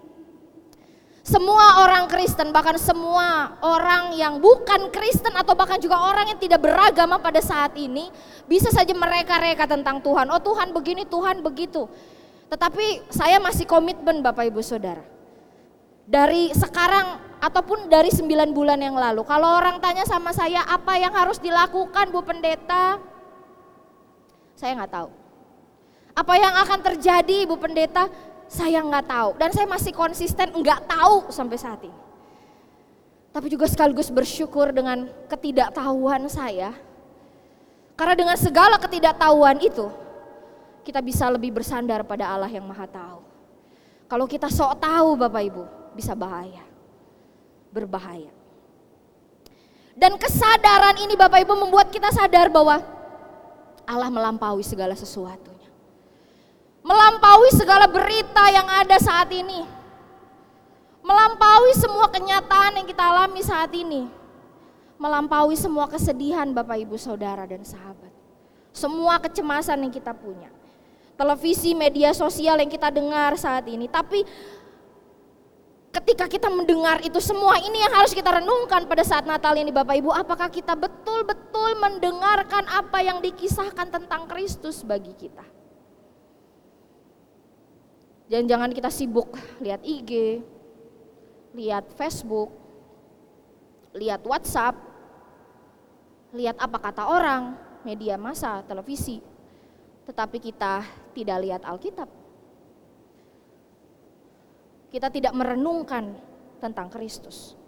Semua 1.22 1.86
orang 1.86 2.10
Kristen, 2.10 2.50
bahkan 2.50 2.74
semua 2.82 3.54
orang 3.62 4.18
yang 4.18 4.42
bukan 4.42 4.90
Kristen 4.90 5.38
atau 5.38 5.54
bahkan 5.54 5.78
juga 5.78 6.02
orang 6.02 6.34
yang 6.34 6.40
tidak 6.42 6.66
beragama 6.66 7.22
pada 7.22 7.38
saat 7.38 7.78
ini, 7.78 8.10
bisa 8.50 8.74
saja 8.74 8.90
mereka-reka 8.90 9.70
tentang 9.70 10.02
Tuhan. 10.02 10.26
Oh 10.34 10.42
Tuhan 10.42 10.74
begini, 10.74 11.06
Tuhan 11.06 11.46
begitu. 11.46 11.86
Tetapi 12.50 13.14
saya 13.14 13.38
masih 13.38 13.70
komitmen 13.70 14.26
Bapak 14.26 14.50
Ibu 14.50 14.66
Saudara. 14.66 15.06
Dari 16.10 16.50
sekarang 16.58 17.22
ataupun 17.38 17.86
dari 17.86 18.10
sembilan 18.10 18.50
bulan 18.50 18.82
yang 18.82 18.98
lalu, 18.98 19.22
kalau 19.22 19.62
orang 19.62 19.78
tanya 19.78 20.02
sama 20.10 20.34
saya 20.34 20.66
apa 20.66 20.98
yang 20.98 21.14
harus 21.14 21.38
dilakukan 21.38 22.10
Bu 22.10 22.26
Pendeta, 22.26 22.98
saya 24.58 24.74
nggak 24.74 24.90
tahu. 24.90 25.10
Apa 26.18 26.34
yang 26.34 26.54
akan 26.66 26.80
terjadi 26.82 27.46
Ibu 27.46 27.62
Pendeta? 27.62 28.10
Saya 28.52 28.84
nggak 28.84 29.08
tahu. 29.08 29.30
Dan 29.40 29.56
saya 29.56 29.64
masih 29.64 29.96
konsisten 29.96 30.52
nggak 30.52 30.84
tahu 30.84 31.32
sampai 31.32 31.56
saat 31.56 31.80
ini. 31.88 31.96
Tapi 33.32 33.48
juga 33.48 33.64
sekaligus 33.64 34.12
bersyukur 34.12 34.76
dengan 34.76 35.08
ketidaktahuan 35.32 36.28
saya. 36.28 36.76
Karena 37.96 38.12
dengan 38.12 38.36
segala 38.36 38.76
ketidaktahuan 38.76 39.56
itu, 39.64 39.88
kita 40.84 41.00
bisa 41.00 41.32
lebih 41.32 41.56
bersandar 41.56 42.04
pada 42.04 42.28
Allah 42.28 42.52
yang 42.52 42.68
maha 42.68 42.84
tahu. 42.92 43.24
Kalau 44.12 44.28
kita 44.28 44.52
sok 44.52 44.84
tahu 44.84 45.16
Bapak 45.16 45.44
Ibu, 45.48 45.64
bisa 45.96 46.12
bahaya. 46.12 46.68
Berbahaya. 47.72 48.36
Dan 49.96 50.20
kesadaran 50.20 51.00
ini 51.00 51.16
Bapak 51.16 51.40
Ibu 51.48 51.56
membuat 51.56 51.88
kita 51.88 52.12
sadar 52.12 52.52
bahwa 52.52 52.84
Allah 53.88 54.12
melampaui 54.12 54.64
segala 54.68 54.92
sesuatunya. 54.92 55.51
Melampaui 56.82 57.50
segala 57.54 57.86
berita 57.86 58.50
yang 58.50 58.66
ada 58.66 58.98
saat 58.98 59.30
ini. 59.30 59.62
Melampaui 61.06 61.74
semua 61.78 62.10
kenyataan 62.10 62.82
yang 62.82 62.88
kita 62.90 63.04
alami 63.06 63.42
saat 63.46 63.70
ini. 63.78 64.10
Melampaui 64.98 65.54
semua 65.58 65.86
kesedihan 65.86 66.50
Bapak 66.50 66.82
Ibu 66.82 66.98
Saudara 66.98 67.46
dan 67.46 67.62
sahabat. 67.62 68.10
Semua 68.74 69.22
kecemasan 69.22 69.82
yang 69.86 69.94
kita 69.94 70.14
punya. 70.14 70.50
Televisi, 71.18 71.78
media 71.78 72.18
sosial 72.18 72.58
yang 72.58 72.70
kita 72.70 72.90
dengar 72.90 73.38
saat 73.38 73.70
ini. 73.70 73.86
Tapi 73.86 74.26
ketika 75.94 76.26
kita 76.26 76.50
mendengar 76.50 76.98
itu 77.06 77.22
semua 77.22 77.62
ini 77.62 77.78
yang 77.78 77.94
harus 77.94 78.10
kita 78.18 78.42
renungkan 78.42 78.90
pada 78.90 79.06
saat 79.06 79.28
Natal 79.30 79.54
ini 79.54 79.70
Bapak 79.70 80.02
Ibu 80.02 80.10
apakah 80.10 80.50
kita 80.50 80.74
betul-betul 80.74 81.78
mendengarkan 81.78 82.64
apa 82.72 83.04
yang 83.04 83.20
dikisahkan 83.20 83.92
tentang 83.92 84.24
Kristus 84.26 84.88
bagi 84.88 85.12
kita 85.20 85.61
Jangan-jangan 88.32 88.72
kita 88.72 88.88
sibuk 88.88 89.36
lihat 89.60 89.84
IG, 89.84 90.40
lihat 91.52 91.84
Facebook, 92.00 92.48
lihat 93.92 94.24
WhatsApp, 94.24 94.80
lihat 96.32 96.56
apa 96.56 96.80
kata 96.80 97.12
orang, 97.12 97.60
media 97.84 98.16
massa, 98.16 98.64
televisi. 98.64 99.20
Tetapi 100.08 100.40
kita 100.40 100.80
tidak 101.12 101.38
lihat 101.44 101.62
Alkitab. 101.68 102.08
Kita 104.88 105.12
tidak 105.12 105.36
merenungkan 105.36 106.16
tentang 106.64 106.88
Kristus. 106.88 107.60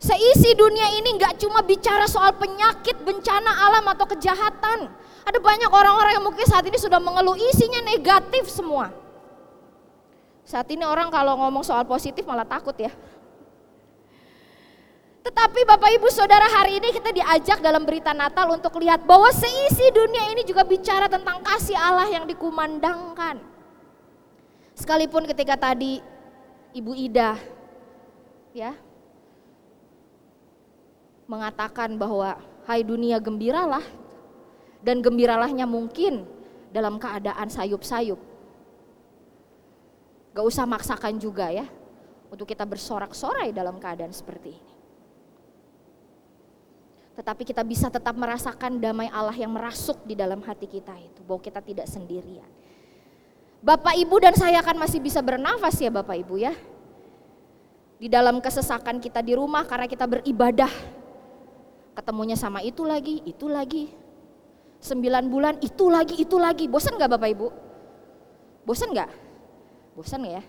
Seisi 0.00 0.52
dunia 0.52 1.00
ini 1.00 1.16
nggak 1.16 1.40
cuma 1.40 1.64
bicara 1.64 2.04
soal 2.04 2.36
penyakit, 2.36 3.04
bencana 3.04 3.52
alam 3.68 3.84
atau 3.88 4.04
kejahatan. 4.04 4.88
Ada 5.24 5.38
banyak 5.40 5.68
orang-orang 5.72 6.20
yang 6.20 6.24
mungkin 6.28 6.44
saat 6.44 6.64
ini 6.68 6.76
sudah 6.76 7.00
mengeluh 7.00 7.36
isinya 7.40 7.80
negatif 7.84 8.48
semua. 8.48 8.88
Saat 10.50 10.66
ini 10.74 10.82
orang 10.82 11.14
kalau 11.14 11.38
ngomong 11.38 11.62
soal 11.62 11.86
positif 11.86 12.26
malah 12.26 12.42
takut 12.42 12.74
ya. 12.74 12.90
Tetapi 15.22 15.62
Bapak 15.62 15.94
Ibu 15.94 16.10
Saudara 16.10 16.42
hari 16.50 16.82
ini 16.82 16.90
kita 16.90 17.14
diajak 17.14 17.62
dalam 17.62 17.86
berita 17.86 18.10
Natal 18.10 18.50
untuk 18.50 18.82
lihat 18.82 19.06
bahwa 19.06 19.30
seisi 19.30 19.86
dunia 19.94 20.34
ini 20.34 20.42
juga 20.42 20.66
bicara 20.66 21.06
tentang 21.06 21.38
kasih 21.46 21.78
Allah 21.78 22.10
yang 22.10 22.26
dikumandangkan. 22.26 23.38
Sekalipun 24.74 25.22
ketika 25.30 25.54
tadi 25.54 26.02
Ibu 26.74 26.98
Ida 26.98 27.38
ya 28.50 28.74
mengatakan 31.30 31.94
bahwa 31.94 32.42
hai 32.66 32.82
dunia 32.82 33.22
gembiralah 33.22 33.86
dan 34.82 34.98
gembiralahnya 34.98 35.62
mungkin 35.62 36.26
dalam 36.74 36.98
keadaan 36.98 37.46
sayup-sayup. 37.46 38.29
Gak 40.30 40.46
usah 40.46 40.64
maksakan 40.66 41.18
juga 41.18 41.50
ya 41.50 41.66
untuk 42.30 42.46
kita 42.46 42.62
bersorak-sorai 42.62 43.50
dalam 43.50 43.82
keadaan 43.82 44.14
seperti 44.14 44.54
ini. 44.54 44.74
Tetapi 47.18 47.42
kita 47.42 47.60
bisa 47.66 47.90
tetap 47.92 48.16
merasakan 48.16 48.80
damai 48.80 49.10
Allah 49.10 49.34
yang 49.34 49.52
merasuk 49.52 50.00
di 50.06 50.16
dalam 50.16 50.40
hati 50.40 50.64
kita 50.64 50.94
itu, 50.96 51.20
bahwa 51.26 51.42
kita 51.42 51.60
tidak 51.60 51.84
sendirian. 51.90 52.46
Bapak 53.60 53.92
Ibu 53.92 54.16
dan 54.24 54.32
saya 54.32 54.64
akan 54.64 54.80
masih 54.80 55.04
bisa 55.04 55.20
bernafas 55.20 55.76
ya 55.76 55.92
Bapak 55.92 56.16
Ibu 56.16 56.40
ya. 56.40 56.56
Di 58.00 58.08
dalam 58.08 58.40
kesesakan 58.40 59.04
kita 59.04 59.20
di 59.20 59.36
rumah 59.36 59.68
karena 59.68 59.84
kita 59.84 60.08
beribadah 60.08 60.72
ketemunya 61.92 62.40
sama 62.40 62.64
itu 62.64 62.88
lagi, 62.88 63.20
itu 63.28 63.44
lagi. 63.52 63.92
Sembilan 64.80 65.28
bulan 65.28 65.60
itu 65.60 65.92
lagi, 65.92 66.16
itu 66.16 66.40
lagi. 66.40 66.64
Bosan 66.72 66.96
gak 66.96 67.20
Bapak 67.20 67.28
Ibu? 67.36 67.48
Bosan 68.64 68.96
gak? 68.96 69.12
Bosan 69.94 70.26
ya? 70.26 70.42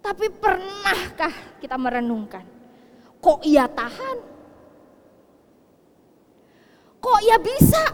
Tapi 0.00 0.26
pernahkah 0.32 1.60
kita 1.60 1.76
merenungkan? 1.76 2.42
Kok 3.20 3.44
ia 3.44 3.68
tahan? 3.68 4.18
Kok 7.00 7.20
ia 7.24 7.36
bisa? 7.36 7.84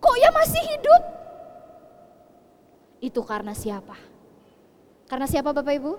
Kok 0.00 0.16
ia 0.16 0.30
masih 0.32 0.62
hidup? 0.74 1.02
Itu 3.02 3.20
karena 3.26 3.52
siapa? 3.52 3.98
Karena 5.10 5.26
siapa 5.26 5.50
Bapak 5.50 5.74
Ibu? 5.74 5.92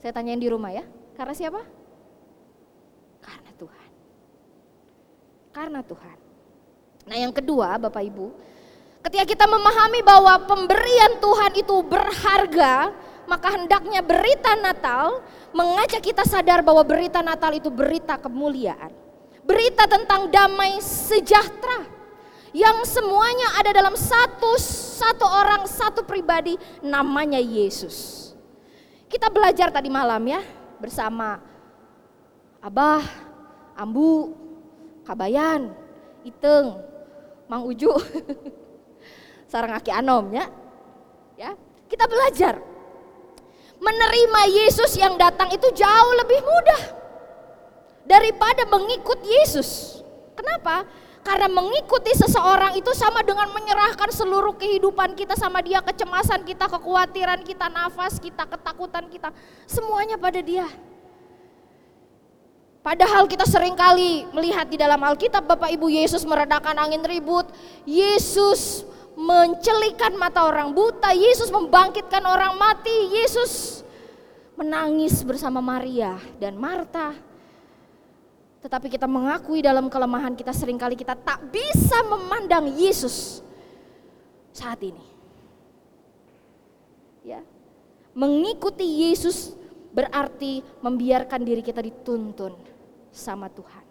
Saya 0.00 0.12
tanyain 0.16 0.40
di 0.40 0.48
rumah 0.48 0.72
ya. 0.72 0.82
Karena 1.14 1.34
siapa? 1.36 1.60
Karena 3.22 3.50
Tuhan. 3.54 3.90
Karena 5.52 5.80
Tuhan. 5.84 6.18
Nah 7.06 7.16
yang 7.18 7.34
kedua 7.34 7.76
Bapak 7.76 8.02
Ibu, 8.02 8.26
ketika 9.02 9.24
kita 9.26 9.46
memahami 9.50 10.00
bahwa 10.06 10.34
pemberian 10.46 11.18
Tuhan 11.18 11.52
itu 11.58 11.76
berharga, 11.82 12.94
maka 13.26 13.48
hendaknya 13.54 14.00
berita 14.02 14.54
Natal 14.58 15.22
mengajak 15.50 16.02
kita 16.02 16.22
sadar 16.22 16.62
bahwa 16.62 16.82
berita 16.86 17.20
Natal 17.20 17.52
itu 17.54 17.68
berita 17.68 18.16
kemuliaan. 18.16 18.94
Berita 19.42 19.90
tentang 19.90 20.30
damai 20.30 20.78
sejahtera 20.78 21.82
yang 22.54 22.84
semuanya 22.86 23.58
ada 23.58 23.74
dalam 23.74 23.96
satu 23.98 24.54
satu 25.02 25.26
orang 25.26 25.66
satu 25.66 26.06
pribadi 26.06 26.54
namanya 26.78 27.42
Yesus. 27.42 28.30
Kita 29.10 29.28
belajar 29.28 29.74
tadi 29.74 29.90
malam 29.90 30.22
ya 30.24 30.40
bersama 30.78 31.42
Abah, 32.62 33.02
Ambu, 33.74 34.30
Kabayan, 35.02 35.74
Iteng, 36.22 36.78
Mang 37.50 37.66
Uju, 37.66 37.90
sarang 39.52 39.76
aki 39.76 39.92
anom 39.92 40.32
ya. 40.32 40.48
Ya, 41.36 41.52
kita 41.92 42.08
belajar. 42.08 42.56
Menerima 43.76 44.40
Yesus 44.48 44.96
yang 44.96 45.20
datang 45.20 45.52
itu 45.52 45.68
jauh 45.76 46.12
lebih 46.24 46.40
mudah 46.40 46.82
daripada 48.08 48.64
mengikut 48.64 49.20
Yesus. 49.20 50.00
Kenapa? 50.32 50.88
Karena 51.22 51.46
mengikuti 51.46 52.10
seseorang 52.18 52.74
itu 52.78 52.90
sama 52.98 53.22
dengan 53.22 53.46
menyerahkan 53.52 54.10
seluruh 54.10 54.58
kehidupan 54.58 55.14
kita 55.14 55.38
sama 55.38 55.62
dia, 55.62 55.78
kecemasan 55.84 56.42
kita, 56.42 56.66
kekhawatiran 56.66 57.42
kita, 57.46 57.70
nafas 57.70 58.18
kita, 58.18 58.42
ketakutan 58.48 59.06
kita, 59.06 59.30
semuanya 59.66 60.18
pada 60.18 60.42
dia. 60.42 60.66
Padahal 62.82 63.30
kita 63.30 63.46
sering 63.46 63.78
kali 63.78 64.26
melihat 64.34 64.66
di 64.66 64.74
dalam 64.74 64.98
Alkitab 64.98 65.46
Bapak 65.46 65.70
Ibu 65.70 65.86
Yesus 65.86 66.26
meredakan 66.26 66.74
angin 66.74 67.06
ribut, 67.06 67.46
Yesus 67.86 68.82
mencelikan 69.16 70.16
mata 70.16 70.44
orang 70.46 70.72
buta, 70.72 71.12
Yesus 71.12 71.52
membangkitkan 71.52 72.24
orang 72.24 72.56
mati, 72.56 73.12
Yesus 73.12 73.82
menangis 74.56 75.20
bersama 75.24 75.60
Maria 75.60 76.16
dan 76.38 76.56
Marta. 76.56 77.16
Tetapi 78.62 78.86
kita 78.86 79.10
mengakui 79.10 79.58
dalam 79.58 79.90
kelemahan 79.90 80.38
kita 80.38 80.54
sering 80.54 80.78
kali 80.78 80.94
kita 80.94 81.18
tak 81.18 81.50
bisa 81.50 81.98
memandang 82.06 82.70
Yesus 82.78 83.42
saat 84.54 84.78
ini. 84.86 85.02
Ya. 87.26 87.42
Mengikuti 88.14 89.08
Yesus 89.08 89.56
berarti 89.90 90.62
membiarkan 90.80 91.42
diri 91.42 91.64
kita 91.64 91.82
dituntun 91.82 92.54
sama 93.10 93.50
Tuhan. 93.50 93.84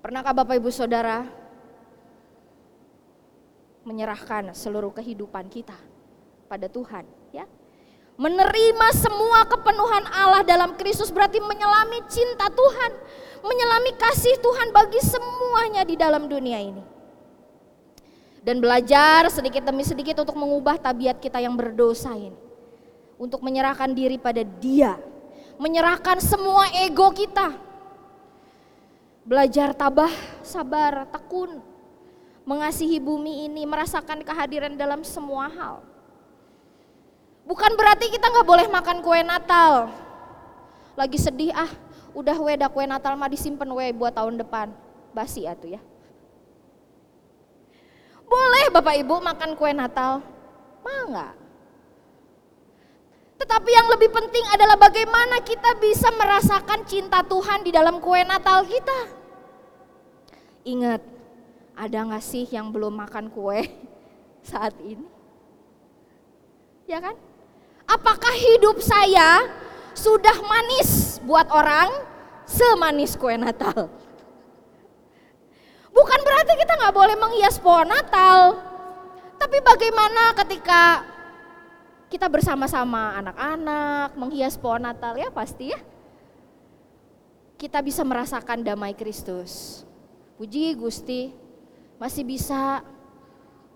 Pernahkah 0.00 0.32
Bapak 0.32 0.56
Ibu 0.56 0.70
Saudara 0.70 1.26
menyerahkan 3.86 4.50
seluruh 4.50 4.90
kehidupan 4.90 5.46
kita 5.46 5.78
pada 6.50 6.66
Tuhan, 6.66 7.06
ya? 7.30 7.46
Menerima 8.18 8.88
semua 8.96 9.44
kepenuhan 9.46 10.04
Allah 10.10 10.42
dalam 10.42 10.74
Kristus 10.74 11.12
berarti 11.12 11.38
menyelami 11.38 12.02
cinta 12.10 12.50
Tuhan, 12.50 12.92
menyelami 13.44 13.92
kasih 13.94 14.34
Tuhan 14.42 14.74
bagi 14.74 15.00
semuanya 15.04 15.86
di 15.86 15.94
dalam 15.94 16.26
dunia 16.26 16.58
ini. 16.58 16.82
Dan 18.42 18.58
belajar 18.58 19.30
sedikit 19.30 19.62
demi 19.62 19.86
sedikit 19.86 20.22
untuk 20.26 20.34
mengubah 20.34 20.80
tabiat 20.80 21.20
kita 21.22 21.38
yang 21.38 21.54
berdosa 21.54 22.14
ini. 22.16 22.38
Untuk 23.16 23.40
menyerahkan 23.40 23.90
diri 23.96 24.20
pada 24.20 24.44
Dia 24.44 24.96
menyerahkan 25.56 26.20
semua 26.20 26.68
ego 26.84 27.08
kita. 27.12 27.52
Belajar 29.26 29.74
tabah, 29.74 30.12
sabar, 30.46 31.08
tekun, 31.10 31.58
mengasihi 32.46 33.02
bumi 33.02 33.50
ini, 33.50 33.66
merasakan 33.66 34.22
kehadiran 34.22 34.78
dalam 34.78 35.02
semua 35.02 35.50
hal. 35.50 35.82
Bukan 37.42 37.74
berarti 37.74 38.10
kita 38.10 38.30
nggak 38.30 38.46
boleh 38.46 38.66
makan 38.70 39.02
kue 39.02 39.20
Natal. 39.26 39.90
Lagi 40.94 41.18
sedih 41.18 41.50
ah, 41.52 41.68
udah 42.14 42.38
weda 42.38 42.70
kue 42.70 42.86
Natal 42.86 43.18
mah 43.18 43.28
disimpan 43.28 43.66
we 43.74 43.90
buat 43.90 44.14
tahun 44.14 44.38
depan. 44.38 44.70
Basi 45.10 45.46
atuh 45.46 45.74
ya. 45.74 45.82
Boleh 48.26 48.66
Bapak 48.74 48.94
Ibu 48.98 49.22
makan 49.22 49.54
kue 49.54 49.70
Natal? 49.70 50.22
Mah 50.82 51.00
enggak? 51.06 51.34
Tetapi 53.36 53.70
yang 53.70 53.88
lebih 53.94 54.10
penting 54.10 54.44
adalah 54.50 54.74
bagaimana 54.74 55.38
kita 55.44 55.78
bisa 55.78 56.10
merasakan 56.14 56.82
cinta 56.88 57.22
Tuhan 57.22 57.62
di 57.62 57.70
dalam 57.70 58.02
kue 58.02 58.26
Natal 58.26 58.66
kita. 58.66 58.98
Ingat, 60.66 60.98
ada 61.76 61.98
gak 62.16 62.24
sih 62.24 62.48
yang 62.48 62.72
belum 62.72 62.96
makan 62.96 63.28
kue 63.28 63.68
saat 64.50 64.72
ini? 64.80 65.04
Ya 66.88 66.98
kan? 66.98 67.14
Apakah 67.86 68.34
hidup 68.34 68.80
saya 68.82 69.46
sudah 69.92 70.34
manis 70.42 71.20
buat 71.22 71.46
orang 71.52 71.92
semanis 72.48 73.14
kue 73.14 73.36
Natal? 73.36 73.92
Bukan 75.96 76.20
berarti 76.20 76.52
kita 76.60 76.76
nggak 76.76 76.96
boleh 76.96 77.16
menghias 77.16 77.56
pohon 77.56 77.88
Natal, 77.88 78.60
tapi 79.40 79.64
bagaimana 79.64 80.36
ketika 80.44 81.08
kita 82.12 82.28
bersama-sama 82.28 83.16
anak-anak 83.16 84.12
menghias 84.12 84.60
pohon 84.60 84.84
Natal 84.84 85.16
ya 85.16 85.32
pasti 85.32 85.72
ya. 85.72 85.80
Kita 87.56 87.80
bisa 87.80 88.04
merasakan 88.04 88.60
damai 88.60 88.92
Kristus. 88.92 89.80
Puji 90.36 90.76
Gusti, 90.76 91.32
masih 91.96 92.22
bisa 92.24 92.84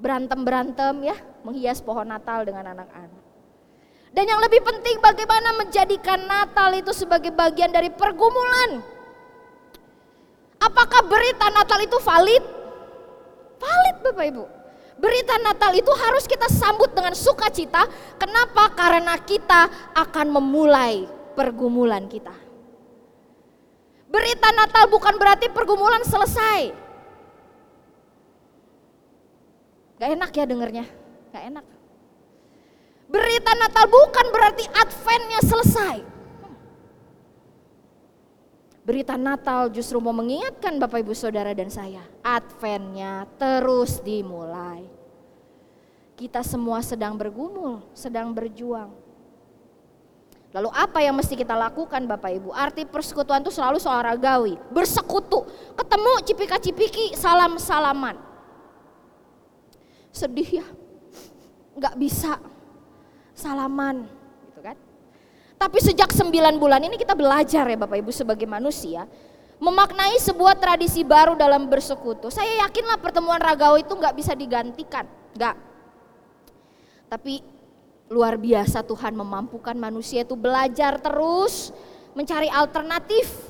berantem-berantem 0.00 1.12
ya, 1.12 1.16
menghias 1.44 1.80
pohon 1.85 2.09
Natal 2.09 2.44
dengan 2.44 2.72
anak-anak. 2.72 3.22
Dan 4.11 4.24
yang 4.26 4.42
lebih 4.42 4.59
penting 4.66 4.98
bagaimana 4.98 5.54
menjadikan 5.54 6.18
Natal 6.26 6.74
itu 6.74 6.90
sebagai 6.90 7.30
bagian 7.30 7.70
dari 7.70 7.94
pergumulan. 7.94 8.83
Apakah 10.61 11.06
berita 11.06 11.46
Natal 11.54 11.78
itu 11.80 11.96
valid? 12.02 12.44
Valid 13.61 13.96
Bapak 14.02 14.24
Ibu. 14.35 14.44
Berita 15.00 15.40
Natal 15.40 15.72
itu 15.72 15.88
harus 15.96 16.28
kita 16.28 16.44
sambut 16.52 16.92
dengan 16.92 17.16
sukacita. 17.16 17.88
Kenapa? 18.20 18.68
Karena 18.76 19.16
kita 19.16 19.70
akan 19.96 20.26
memulai 20.28 21.09
pergumulan 21.33 22.04
kita. 22.04 22.35
Berita 24.11 24.50
Natal 24.52 24.90
bukan 24.90 25.16
berarti 25.16 25.48
pergumulan 25.48 26.02
selesai. 26.04 26.74
Gak 30.00 30.16
enak 30.16 30.30
ya 30.32 30.44
dengernya, 30.48 30.86
gak 31.28 31.44
enak. 31.52 31.64
Berita 33.04 33.52
Natal 33.52 33.84
bukan 33.84 34.26
berarti 34.32 34.64
Adventnya 34.72 35.40
selesai. 35.44 35.96
Berita 38.80 39.20
Natal 39.20 39.68
justru 39.68 40.00
mau 40.00 40.16
mengingatkan 40.16 40.80
Bapak 40.80 41.04
Ibu 41.04 41.12
Saudara 41.12 41.52
dan 41.52 41.68
saya, 41.68 42.00
Adventnya 42.24 43.28
terus 43.36 44.00
dimulai. 44.00 44.88
Kita 46.16 46.40
semua 46.40 46.80
sedang 46.80 47.12
bergumul, 47.20 47.84
sedang 47.92 48.32
berjuang. 48.32 48.88
Lalu 50.56 50.70
apa 50.80 51.04
yang 51.04 51.12
mesti 51.12 51.36
kita 51.36 51.52
lakukan 51.52 52.08
Bapak 52.08 52.40
Ibu? 52.40 52.56
Arti 52.56 52.88
persekutuan 52.88 53.44
itu 53.44 53.52
selalu 53.52 53.76
soal 53.76 54.00
ragawi, 54.00 54.56
bersekutu, 54.72 55.44
ketemu 55.76 56.12
cipika-cipiki, 56.24 57.12
salam-salaman. 57.20 58.29
Sedih 60.10 60.62
ya, 60.62 60.66
nggak 61.78 61.94
bisa 61.96 62.36
salaman 63.34 64.04
gitu 64.50 64.60
kan. 64.60 64.76
Tapi 65.56 65.78
sejak 65.80 66.10
sembilan 66.10 66.58
bulan 66.58 66.82
ini 66.84 66.96
kita 66.98 67.14
belajar 67.14 67.64
ya 67.68 67.78
Bapak 67.78 68.00
Ibu 68.00 68.12
sebagai 68.12 68.48
manusia 68.48 69.06
memaknai 69.60 70.16
sebuah 70.16 70.56
tradisi 70.56 71.04
baru 71.04 71.36
dalam 71.36 71.68
bersekutu. 71.68 72.32
Saya 72.32 72.64
yakinlah 72.64 72.96
pertemuan 72.96 73.36
ragawi 73.36 73.84
itu 73.84 73.92
nggak 73.92 74.16
bisa 74.16 74.32
digantikan, 74.32 75.04
nggak. 75.36 75.56
Tapi 77.12 77.44
luar 78.10 78.40
biasa 78.40 78.82
Tuhan 78.82 79.14
memampukan 79.14 79.76
manusia 79.76 80.24
itu 80.24 80.34
belajar 80.34 80.98
terus 80.98 81.70
mencari 82.16 82.48
alternatif. 82.48 83.49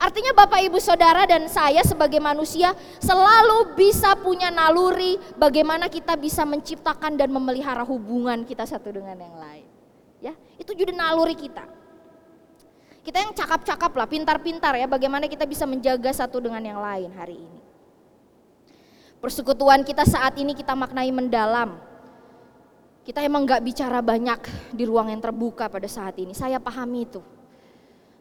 Artinya 0.00 0.32
Bapak 0.32 0.60
Ibu 0.66 0.78
Saudara 0.80 1.28
dan 1.28 1.46
saya 1.52 1.84
sebagai 1.84 2.18
manusia 2.18 2.72
selalu 2.98 3.76
bisa 3.76 4.16
punya 4.16 4.48
naluri 4.48 5.20
bagaimana 5.36 5.86
kita 5.92 6.16
bisa 6.16 6.42
menciptakan 6.48 7.14
dan 7.18 7.28
memelihara 7.28 7.84
hubungan 7.84 8.42
kita 8.48 8.64
satu 8.64 8.88
dengan 8.88 9.18
yang 9.20 9.36
lain. 9.36 9.68
Ya, 10.22 10.34
itu 10.56 10.72
juga 10.72 10.94
naluri 10.94 11.34
kita. 11.34 11.66
Kita 13.02 13.18
yang 13.18 13.34
cakap-cakap 13.34 13.90
lah, 13.98 14.06
pintar-pintar 14.06 14.78
ya 14.78 14.86
bagaimana 14.86 15.26
kita 15.26 15.42
bisa 15.42 15.66
menjaga 15.66 16.14
satu 16.14 16.38
dengan 16.38 16.62
yang 16.62 16.78
lain 16.78 17.10
hari 17.18 17.34
ini. 17.42 17.60
Persekutuan 19.18 19.82
kita 19.82 20.06
saat 20.06 20.38
ini 20.38 20.54
kita 20.54 20.74
maknai 20.74 21.10
mendalam. 21.10 21.78
Kita 23.02 23.18
emang 23.22 23.42
gak 23.42 23.66
bicara 23.66 23.98
banyak 23.98 24.46
di 24.70 24.86
ruang 24.86 25.10
yang 25.10 25.18
terbuka 25.18 25.66
pada 25.66 25.90
saat 25.90 26.14
ini. 26.22 26.30
Saya 26.34 26.62
pahami 26.62 27.06
itu. 27.06 27.22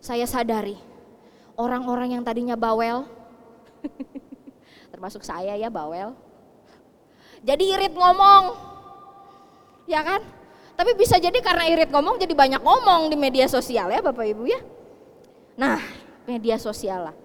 Saya 0.01 0.25
sadari 0.25 0.90
orang-orang 1.55 2.19
yang 2.19 2.23
tadinya 2.23 2.55
bawel, 2.55 3.07
termasuk 4.93 5.23
saya 5.25 5.55
ya 5.55 5.67
bawel. 5.71 6.13
Jadi 7.41 7.73
irit 7.73 7.93
ngomong, 7.97 8.53
ya 9.89 10.05
kan? 10.05 10.21
Tapi 10.77 10.97
bisa 10.97 11.21
jadi 11.21 11.35
karena 11.45 11.69
irit 11.69 11.93
ngomong 11.93 12.17
jadi 12.17 12.33
banyak 12.33 12.61
ngomong 12.61 13.13
di 13.13 13.17
media 13.19 13.45
sosial 13.45 13.93
ya 13.93 14.01
Bapak 14.01 14.25
Ibu 14.25 14.49
ya. 14.49 14.57
Nah 15.53 15.77
media 16.25 16.57
sosial 16.57 17.11
lah. 17.11 17.15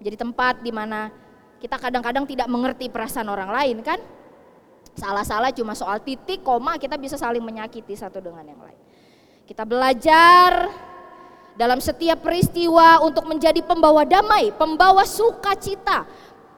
Jadi 0.00 0.16
tempat 0.16 0.64
di 0.64 0.72
mana 0.72 1.12
kita 1.60 1.76
kadang-kadang 1.78 2.24
tidak 2.24 2.48
mengerti 2.48 2.88
perasaan 2.88 3.28
orang 3.28 3.52
lain 3.52 3.84
kan. 3.84 4.00
Salah-salah 4.92 5.52
cuma 5.52 5.72
soal 5.72 6.00
titik, 6.04 6.44
koma 6.44 6.76
kita 6.76 6.96
bisa 6.96 7.16
saling 7.16 7.40
menyakiti 7.40 7.96
satu 7.96 8.20
dengan 8.20 8.44
yang 8.44 8.60
lain. 8.60 8.80
Kita 9.44 9.68
belajar 9.68 10.72
dalam 11.58 11.78
setiap 11.80 12.24
peristiwa 12.24 13.02
untuk 13.04 13.28
menjadi 13.28 13.60
pembawa 13.60 14.06
damai, 14.08 14.52
pembawa 14.56 15.04
sukacita, 15.04 16.08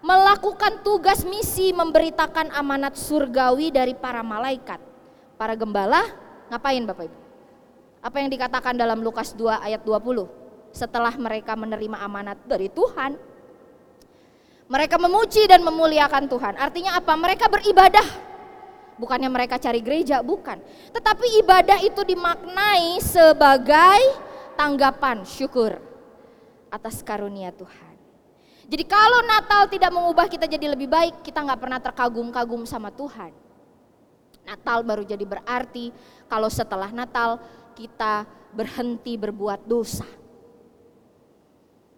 melakukan 0.04 0.84
tugas 0.84 1.24
misi 1.24 1.72
memberitakan 1.72 2.52
amanat 2.54 2.94
surgawi 2.94 3.72
dari 3.72 3.96
para 3.96 4.20
malaikat. 4.20 4.78
Para 5.34 5.58
gembala 5.58 6.24
Ngapain 6.52 6.84
Bapak 6.84 7.04
Ibu? 7.08 7.18
Apa 8.04 8.16
yang 8.20 8.28
dikatakan 8.28 8.76
dalam 8.76 9.00
Lukas 9.00 9.32
2 9.32 9.64
ayat 9.64 9.80
20? 9.80 10.28
Setelah 10.74 11.14
mereka 11.16 11.56
menerima 11.56 12.04
amanat 12.04 12.36
dari 12.44 12.68
Tuhan, 12.68 13.16
mereka 14.68 15.00
memuji 15.00 15.48
dan 15.48 15.64
memuliakan 15.64 16.28
Tuhan. 16.28 16.54
Artinya 16.60 17.00
apa? 17.00 17.16
Mereka 17.16 17.48
beribadah. 17.48 18.06
Bukannya 19.00 19.26
mereka 19.32 19.58
cari 19.58 19.80
gereja, 19.80 20.20
bukan. 20.20 20.60
Tetapi 20.92 21.26
ibadah 21.42 21.78
itu 21.82 22.04
dimaknai 22.04 23.00
sebagai 23.00 24.00
tanggapan 24.54 25.22
syukur 25.26 25.78
atas 26.70 27.02
karunia 27.02 27.54
Tuhan. 27.54 27.94
Jadi 28.64 28.84
kalau 28.88 29.20
Natal 29.28 29.68
tidak 29.68 29.92
mengubah 29.92 30.24
kita 30.24 30.48
jadi 30.48 30.72
lebih 30.72 30.88
baik, 30.88 31.20
kita 31.20 31.44
nggak 31.44 31.60
pernah 31.60 31.80
terkagum-kagum 31.82 32.64
sama 32.64 32.88
Tuhan. 32.88 33.30
Natal 34.44 34.84
baru 34.84 35.04
jadi 35.04 35.24
berarti 35.24 35.92
kalau 36.28 36.48
setelah 36.48 36.88
Natal 36.92 37.40
kita 37.76 38.24
berhenti 38.52 39.16
berbuat 39.16 39.64
dosa. 39.68 40.06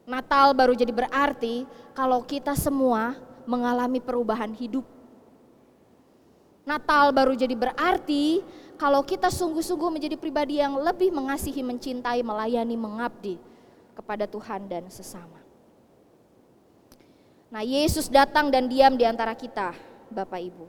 Natal 0.06 0.54
baru 0.54 0.74
jadi 0.74 0.94
berarti 0.94 1.66
kalau 1.90 2.22
kita 2.22 2.54
semua 2.54 3.18
mengalami 3.46 3.98
perubahan 3.98 4.54
hidup. 4.54 4.86
Natal 6.66 7.14
baru 7.14 7.38
jadi 7.38 7.54
berarti 7.54 8.42
kalau 8.74 9.06
kita 9.06 9.30
sungguh-sungguh 9.30 9.86
menjadi 9.86 10.18
pribadi 10.18 10.58
yang 10.58 10.74
lebih 10.76 11.14
mengasihi, 11.14 11.62
mencintai, 11.62 12.26
melayani, 12.26 12.74
mengabdi 12.74 13.38
kepada 13.94 14.26
Tuhan 14.26 14.66
dan 14.66 14.90
sesama. 14.90 15.38
Nah, 17.54 17.62
Yesus 17.62 18.10
datang 18.10 18.50
dan 18.50 18.66
diam 18.66 18.98
di 18.98 19.06
antara 19.06 19.32
kita, 19.32 19.72
Bapak 20.10 20.42
Ibu. 20.42 20.66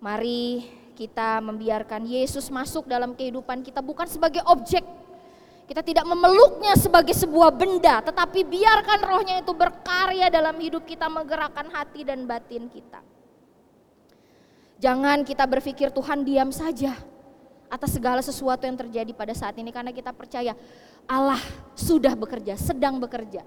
Mari 0.00 0.64
kita 0.96 1.44
membiarkan 1.44 2.08
Yesus 2.08 2.48
masuk 2.48 2.88
dalam 2.88 3.12
kehidupan 3.12 3.60
kita 3.60 3.84
bukan 3.84 4.08
sebagai 4.08 4.40
objek. 4.48 4.82
Kita 5.68 5.84
tidak 5.84 6.08
memeluknya 6.08 6.72
sebagai 6.78 7.12
sebuah 7.12 7.52
benda, 7.52 8.00
tetapi 8.00 8.48
biarkan 8.48 9.00
rohnya 9.04 9.44
itu 9.44 9.52
berkarya 9.52 10.32
dalam 10.32 10.56
hidup 10.56 10.88
kita, 10.88 11.04
menggerakkan 11.10 11.68
hati 11.68 12.00
dan 12.06 12.24
batin 12.24 12.70
kita. 12.72 13.04
Jangan 14.76 15.24
kita 15.24 15.48
berpikir 15.48 15.88
Tuhan 15.88 16.20
diam 16.20 16.52
saja 16.52 16.92
atas 17.66 17.96
segala 17.96 18.20
sesuatu 18.20 18.68
yang 18.68 18.76
terjadi 18.76 19.10
pada 19.16 19.32
saat 19.32 19.56
ini 19.56 19.72
karena 19.72 19.90
kita 19.90 20.12
percaya 20.12 20.52
Allah 21.08 21.40
sudah 21.72 22.12
bekerja, 22.12 22.54
sedang 22.60 23.00
bekerja 23.00 23.42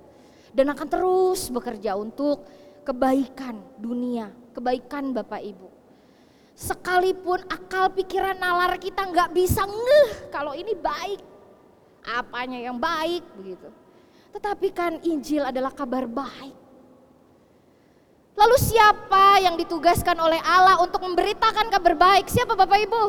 dan 0.52 0.66
akan 0.74 0.88
terus 0.90 1.54
bekerja 1.54 1.94
untuk 1.96 2.44
kebaikan 2.82 3.62
dunia, 3.78 4.34
kebaikan 4.58 5.14
Bapak 5.14 5.42
Ibu. 5.46 5.70
Sekalipun 6.60 7.40
akal 7.48 7.88
pikiran 7.96 8.36
nalar 8.36 8.76
kita 8.76 9.08
nggak 9.08 9.32
bisa 9.32 9.64
ngeh 9.64 10.34
kalau 10.34 10.52
ini 10.52 10.76
baik. 10.76 11.24
Apanya 12.04 12.60
yang 12.60 12.76
baik 12.76 13.24
begitu. 13.38 13.70
Tetapi 14.36 14.68
kan 14.76 15.00
Injil 15.08 15.48
adalah 15.48 15.72
kabar 15.72 16.04
baik. 16.04 16.59
Lalu 18.38 18.58
siapa 18.60 19.42
yang 19.42 19.56
ditugaskan 19.58 20.18
oleh 20.20 20.40
Allah 20.46 20.82
untuk 20.82 21.02
memberitakan 21.02 21.70
kabar 21.70 21.96
baik? 21.98 22.30
Siapa 22.30 22.54
Bapak 22.54 22.80
Ibu? 22.86 23.04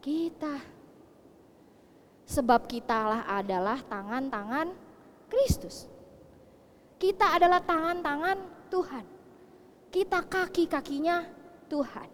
Kita. 0.00 0.56
Sebab 2.28 2.68
kitalah 2.68 3.24
adalah 3.24 3.80
tangan-tangan 3.88 4.68
Kristus. 5.28 5.88
Kita 6.98 7.36
adalah 7.36 7.62
tangan-tangan 7.62 8.36
Tuhan. 8.68 9.04
Kita 9.88 10.20
kaki-kakinya 10.26 11.24
Tuhan. 11.70 12.08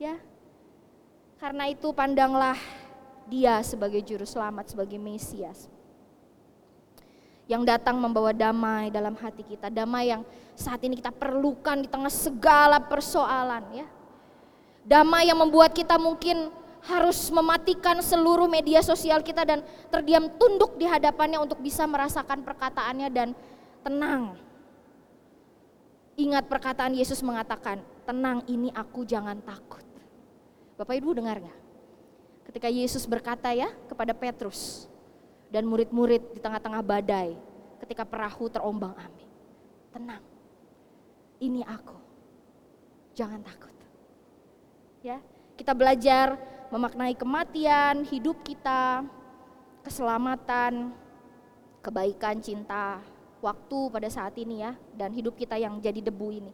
Ya. 0.00 0.18
Karena 1.38 1.68
itu 1.68 1.92
pandanglah 1.92 2.56
dia 3.28 3.60
sebagai 3.60 4.00
juru 4.00 4.24
selamat, 4.24 4.74
sebagai 4.74 4.96
Mesias. 4.96 5.73
Yang 7.44 7.62
datang 7.76 8.00
membawa 8.00 8.32
damai 8.32 8.88
dalam 8.88 9.12
hati 9.20 9.44
kita, 9.44 9.68
damai 9.68 10.08
yang 10.08 10.24
saat 10.56 10.80
ini 10.80 10.96
kita 10.96 11.12
perlukan 11.12 11.84
di 11.84 11.88
tengah 11.88 12.08
segala 12.08 12.80
persoalan 12.80 13.84
ya. 13.84 13.86
Damai 14.84 15.28
yang 15.28 15.40
membuat 15.40 15.76
kita 15.76 16.00
mungkin 16.00 16.48
harus 16.84 17.32
mematikan 17.32 18.00
seluruh 18.04 18.48
media 18.48 18.84
sosial 18.84 19.24
kita 19.24 19.44
dan 19.44 19.64
terdiam 19.88 20.28
tunduk 20.36 20.76
di 20.76 20.84
hadapannya 20.84 21.40
untuk 21.40 21.60
bisa 21.60 21.88
merasakan 21.88 22.44
perkataannya 22.44 23.08
dan 23.08 23.32
tenang 23.80 24.36
Ingat 26.14 26.46
perkataan 26.46 26.94
Yesus 26.94 27.26
mengatakan, 27.26 27.82
tenang 28.06 28.46
ini 28.46 28.70
aku 28.70 29.02
jangan 29.02 29.34
takut. 29.42 29.82
Bapak 30.78 30.94
Ibu 30.94 31.10
dengar? 31.18 31.42
Ketika 32.46 32.70
Yesus 32.70 33.02
berkata 33.02 33.50
ya 33.50 33.66
kepada 33.90 34.14
Petrus 34.14 34.86
dan 35.54 35.62
murid-murid 35.70 36.34
di 36.34 36.42
tengah-tengah 36.42 36.82
badai, 36.82 37.38
ketika 37.86 38.02
perahu 38.02 38.50
terombang 38.50 38.90
ambing. 38.98 39.30
Tenang, 39.94 40.24
ini 41.38 41.62
aku, 41.62 41.94
jangan 43.14 43.38
takut. 43.46 43.70
Ya, 45.06 45.22
kita 45.54 45.70
belajar 45.70 46.34
memaknai 46.74 47.14
kematian, 47.14 48.02
hidup 48.02 48.42
kita, 48.42 49.06
keselamatan, 49.86 50.90
kebaikan, 51.78 52.42
cinta, 52.42 52.98
waktu 53.44 53.80
pada 53.92 54.08
saat 54.08 54.32
ini 54.40 54.64
ya 54.64 54.72
dan 54.96 55.12
hidup 55.12 55.36
kita 55.36 55.60
yang 55.60 55.76
jadi 55.78 56.00
debu 56.00 56.28
ini. 56.32 56.52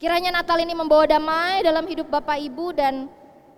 Kiranya 0.00 0.40
Natal 0.40 0.56
ini 0.58 0.72
membawa 0.72 1.04
damai 1.04 1.60
dalam 1.60 1.84
hidup 1.84 2.08
Bapak 2.08 2.40
Ibu 2.40 2.72
dan 2.72 3.06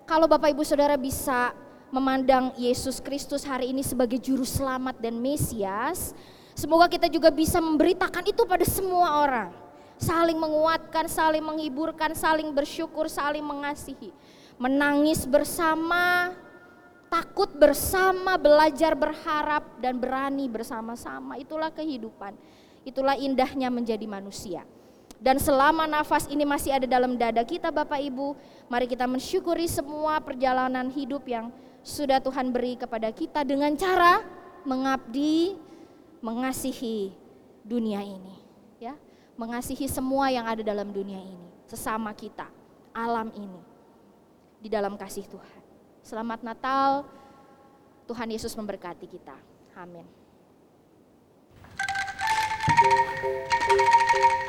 kalau 0.04 0.26
Bapak 0.26 0.50
Ibu 0.50 0.66
Saudara 0.66 0.98
bisa 0.98 1.54
memandang 1.90 2.54
Yesus 2.58 2.98
Kristus 2.98 3.46
hari 3.46 3.70
ini 3.70 3.82
sebagai 3.86 4.18
juru 4.18 4.42
selamat 4.42 4.98
dan 4.98 5.14
Mesias, 5.18 6.12
semoga 6.56 6.90
kita 6.90 7.06
juga 7.06 7.30
bisa 7.30 7.62
memberitakan 7.62 8.24
itu 8.26 8.42
pada 8.42 8.66
semua 8.66 9.22
orang. 9.22 9.50
Saling 9.96 10.36
menguatkan, 10.36 11.08
saling 11.08 11.40
menghiburkan, 11.40 12.12
saling 12.12 12.52
bersyukur, 12.52 13.08
saling 13.08 13.40
mengasihi. 13.40 14.12
Menangis 14.60 15.24
bersama, 15.24 16.36
takut 17.08 17.48
bersama, 17.56 18.36
belajar 18.36 18.92
berharap 18.92 19.64
dan 19.80 19.96
berani 19.96 20.52
bersama-sama. 20.52 21.40
Itulah 21.40 21.72
kehidupan. 21.72 22.36
Itulah 22.84 23.16
indahnya 23.16 23.72
menjadi 23.72 24.04
manusia. 24.04 24.68
Dan 25.16 25.40
selama 25.40 25.88
nafas 25.88 26.28
ini 26.28 26.44
masih 26.44 26.76
ada 26.76 26.84
dalam 26.84 27.16
dada 27.16 27.40
kita 27.40 27.72
Bapak 27.72 28.04
Ibu, 28.04 28.36
mari 28.68 28.84
kita 28.84 29.08
mensyukuri 29.08 29.64
semua 29.64 30.20
perjalanan 30.20 30.92
hidup 30.92 31.24
yang 31.24 31.48
sudah 31.86 32.18
Tuhan 32.18 32.50
beri 32.50 32.74
kepada 32.74 33.14
kita 33.14 33.46
dengan 33.46 33.70
cara 33.78 34.18
mengabdi, 34.66 35.54
mengasihi 36.18 37.14
dunia 37.62 38.02
ini, 38.02 38.34
ya. 38.82 38.98
Mengasihi 39.38 39.86
semua 39.86 40.26
yang 40.34 40.50
ada 40.50 40.66
dalam 40.66 40.90
dunia 40.90 41.22
ini, 41.22 41.46
sesama 41.70 42.10
kita, 42.10 42.50
alam 42.90 43.30
ini. 43.38 43.62
Di 44.58 44.66
dalam 44.66 44.98
kasih 44.98 45.30
Tuhan. 45.30 45.62
Selamat 46.02 46.42
Natal. 46.42 47.06
Tuhan 48.10 48.34
Yesus 48.34 48.58
memberkati 48.58 49.06
kita. 49.06 49.38
Amin. 49.78 50.06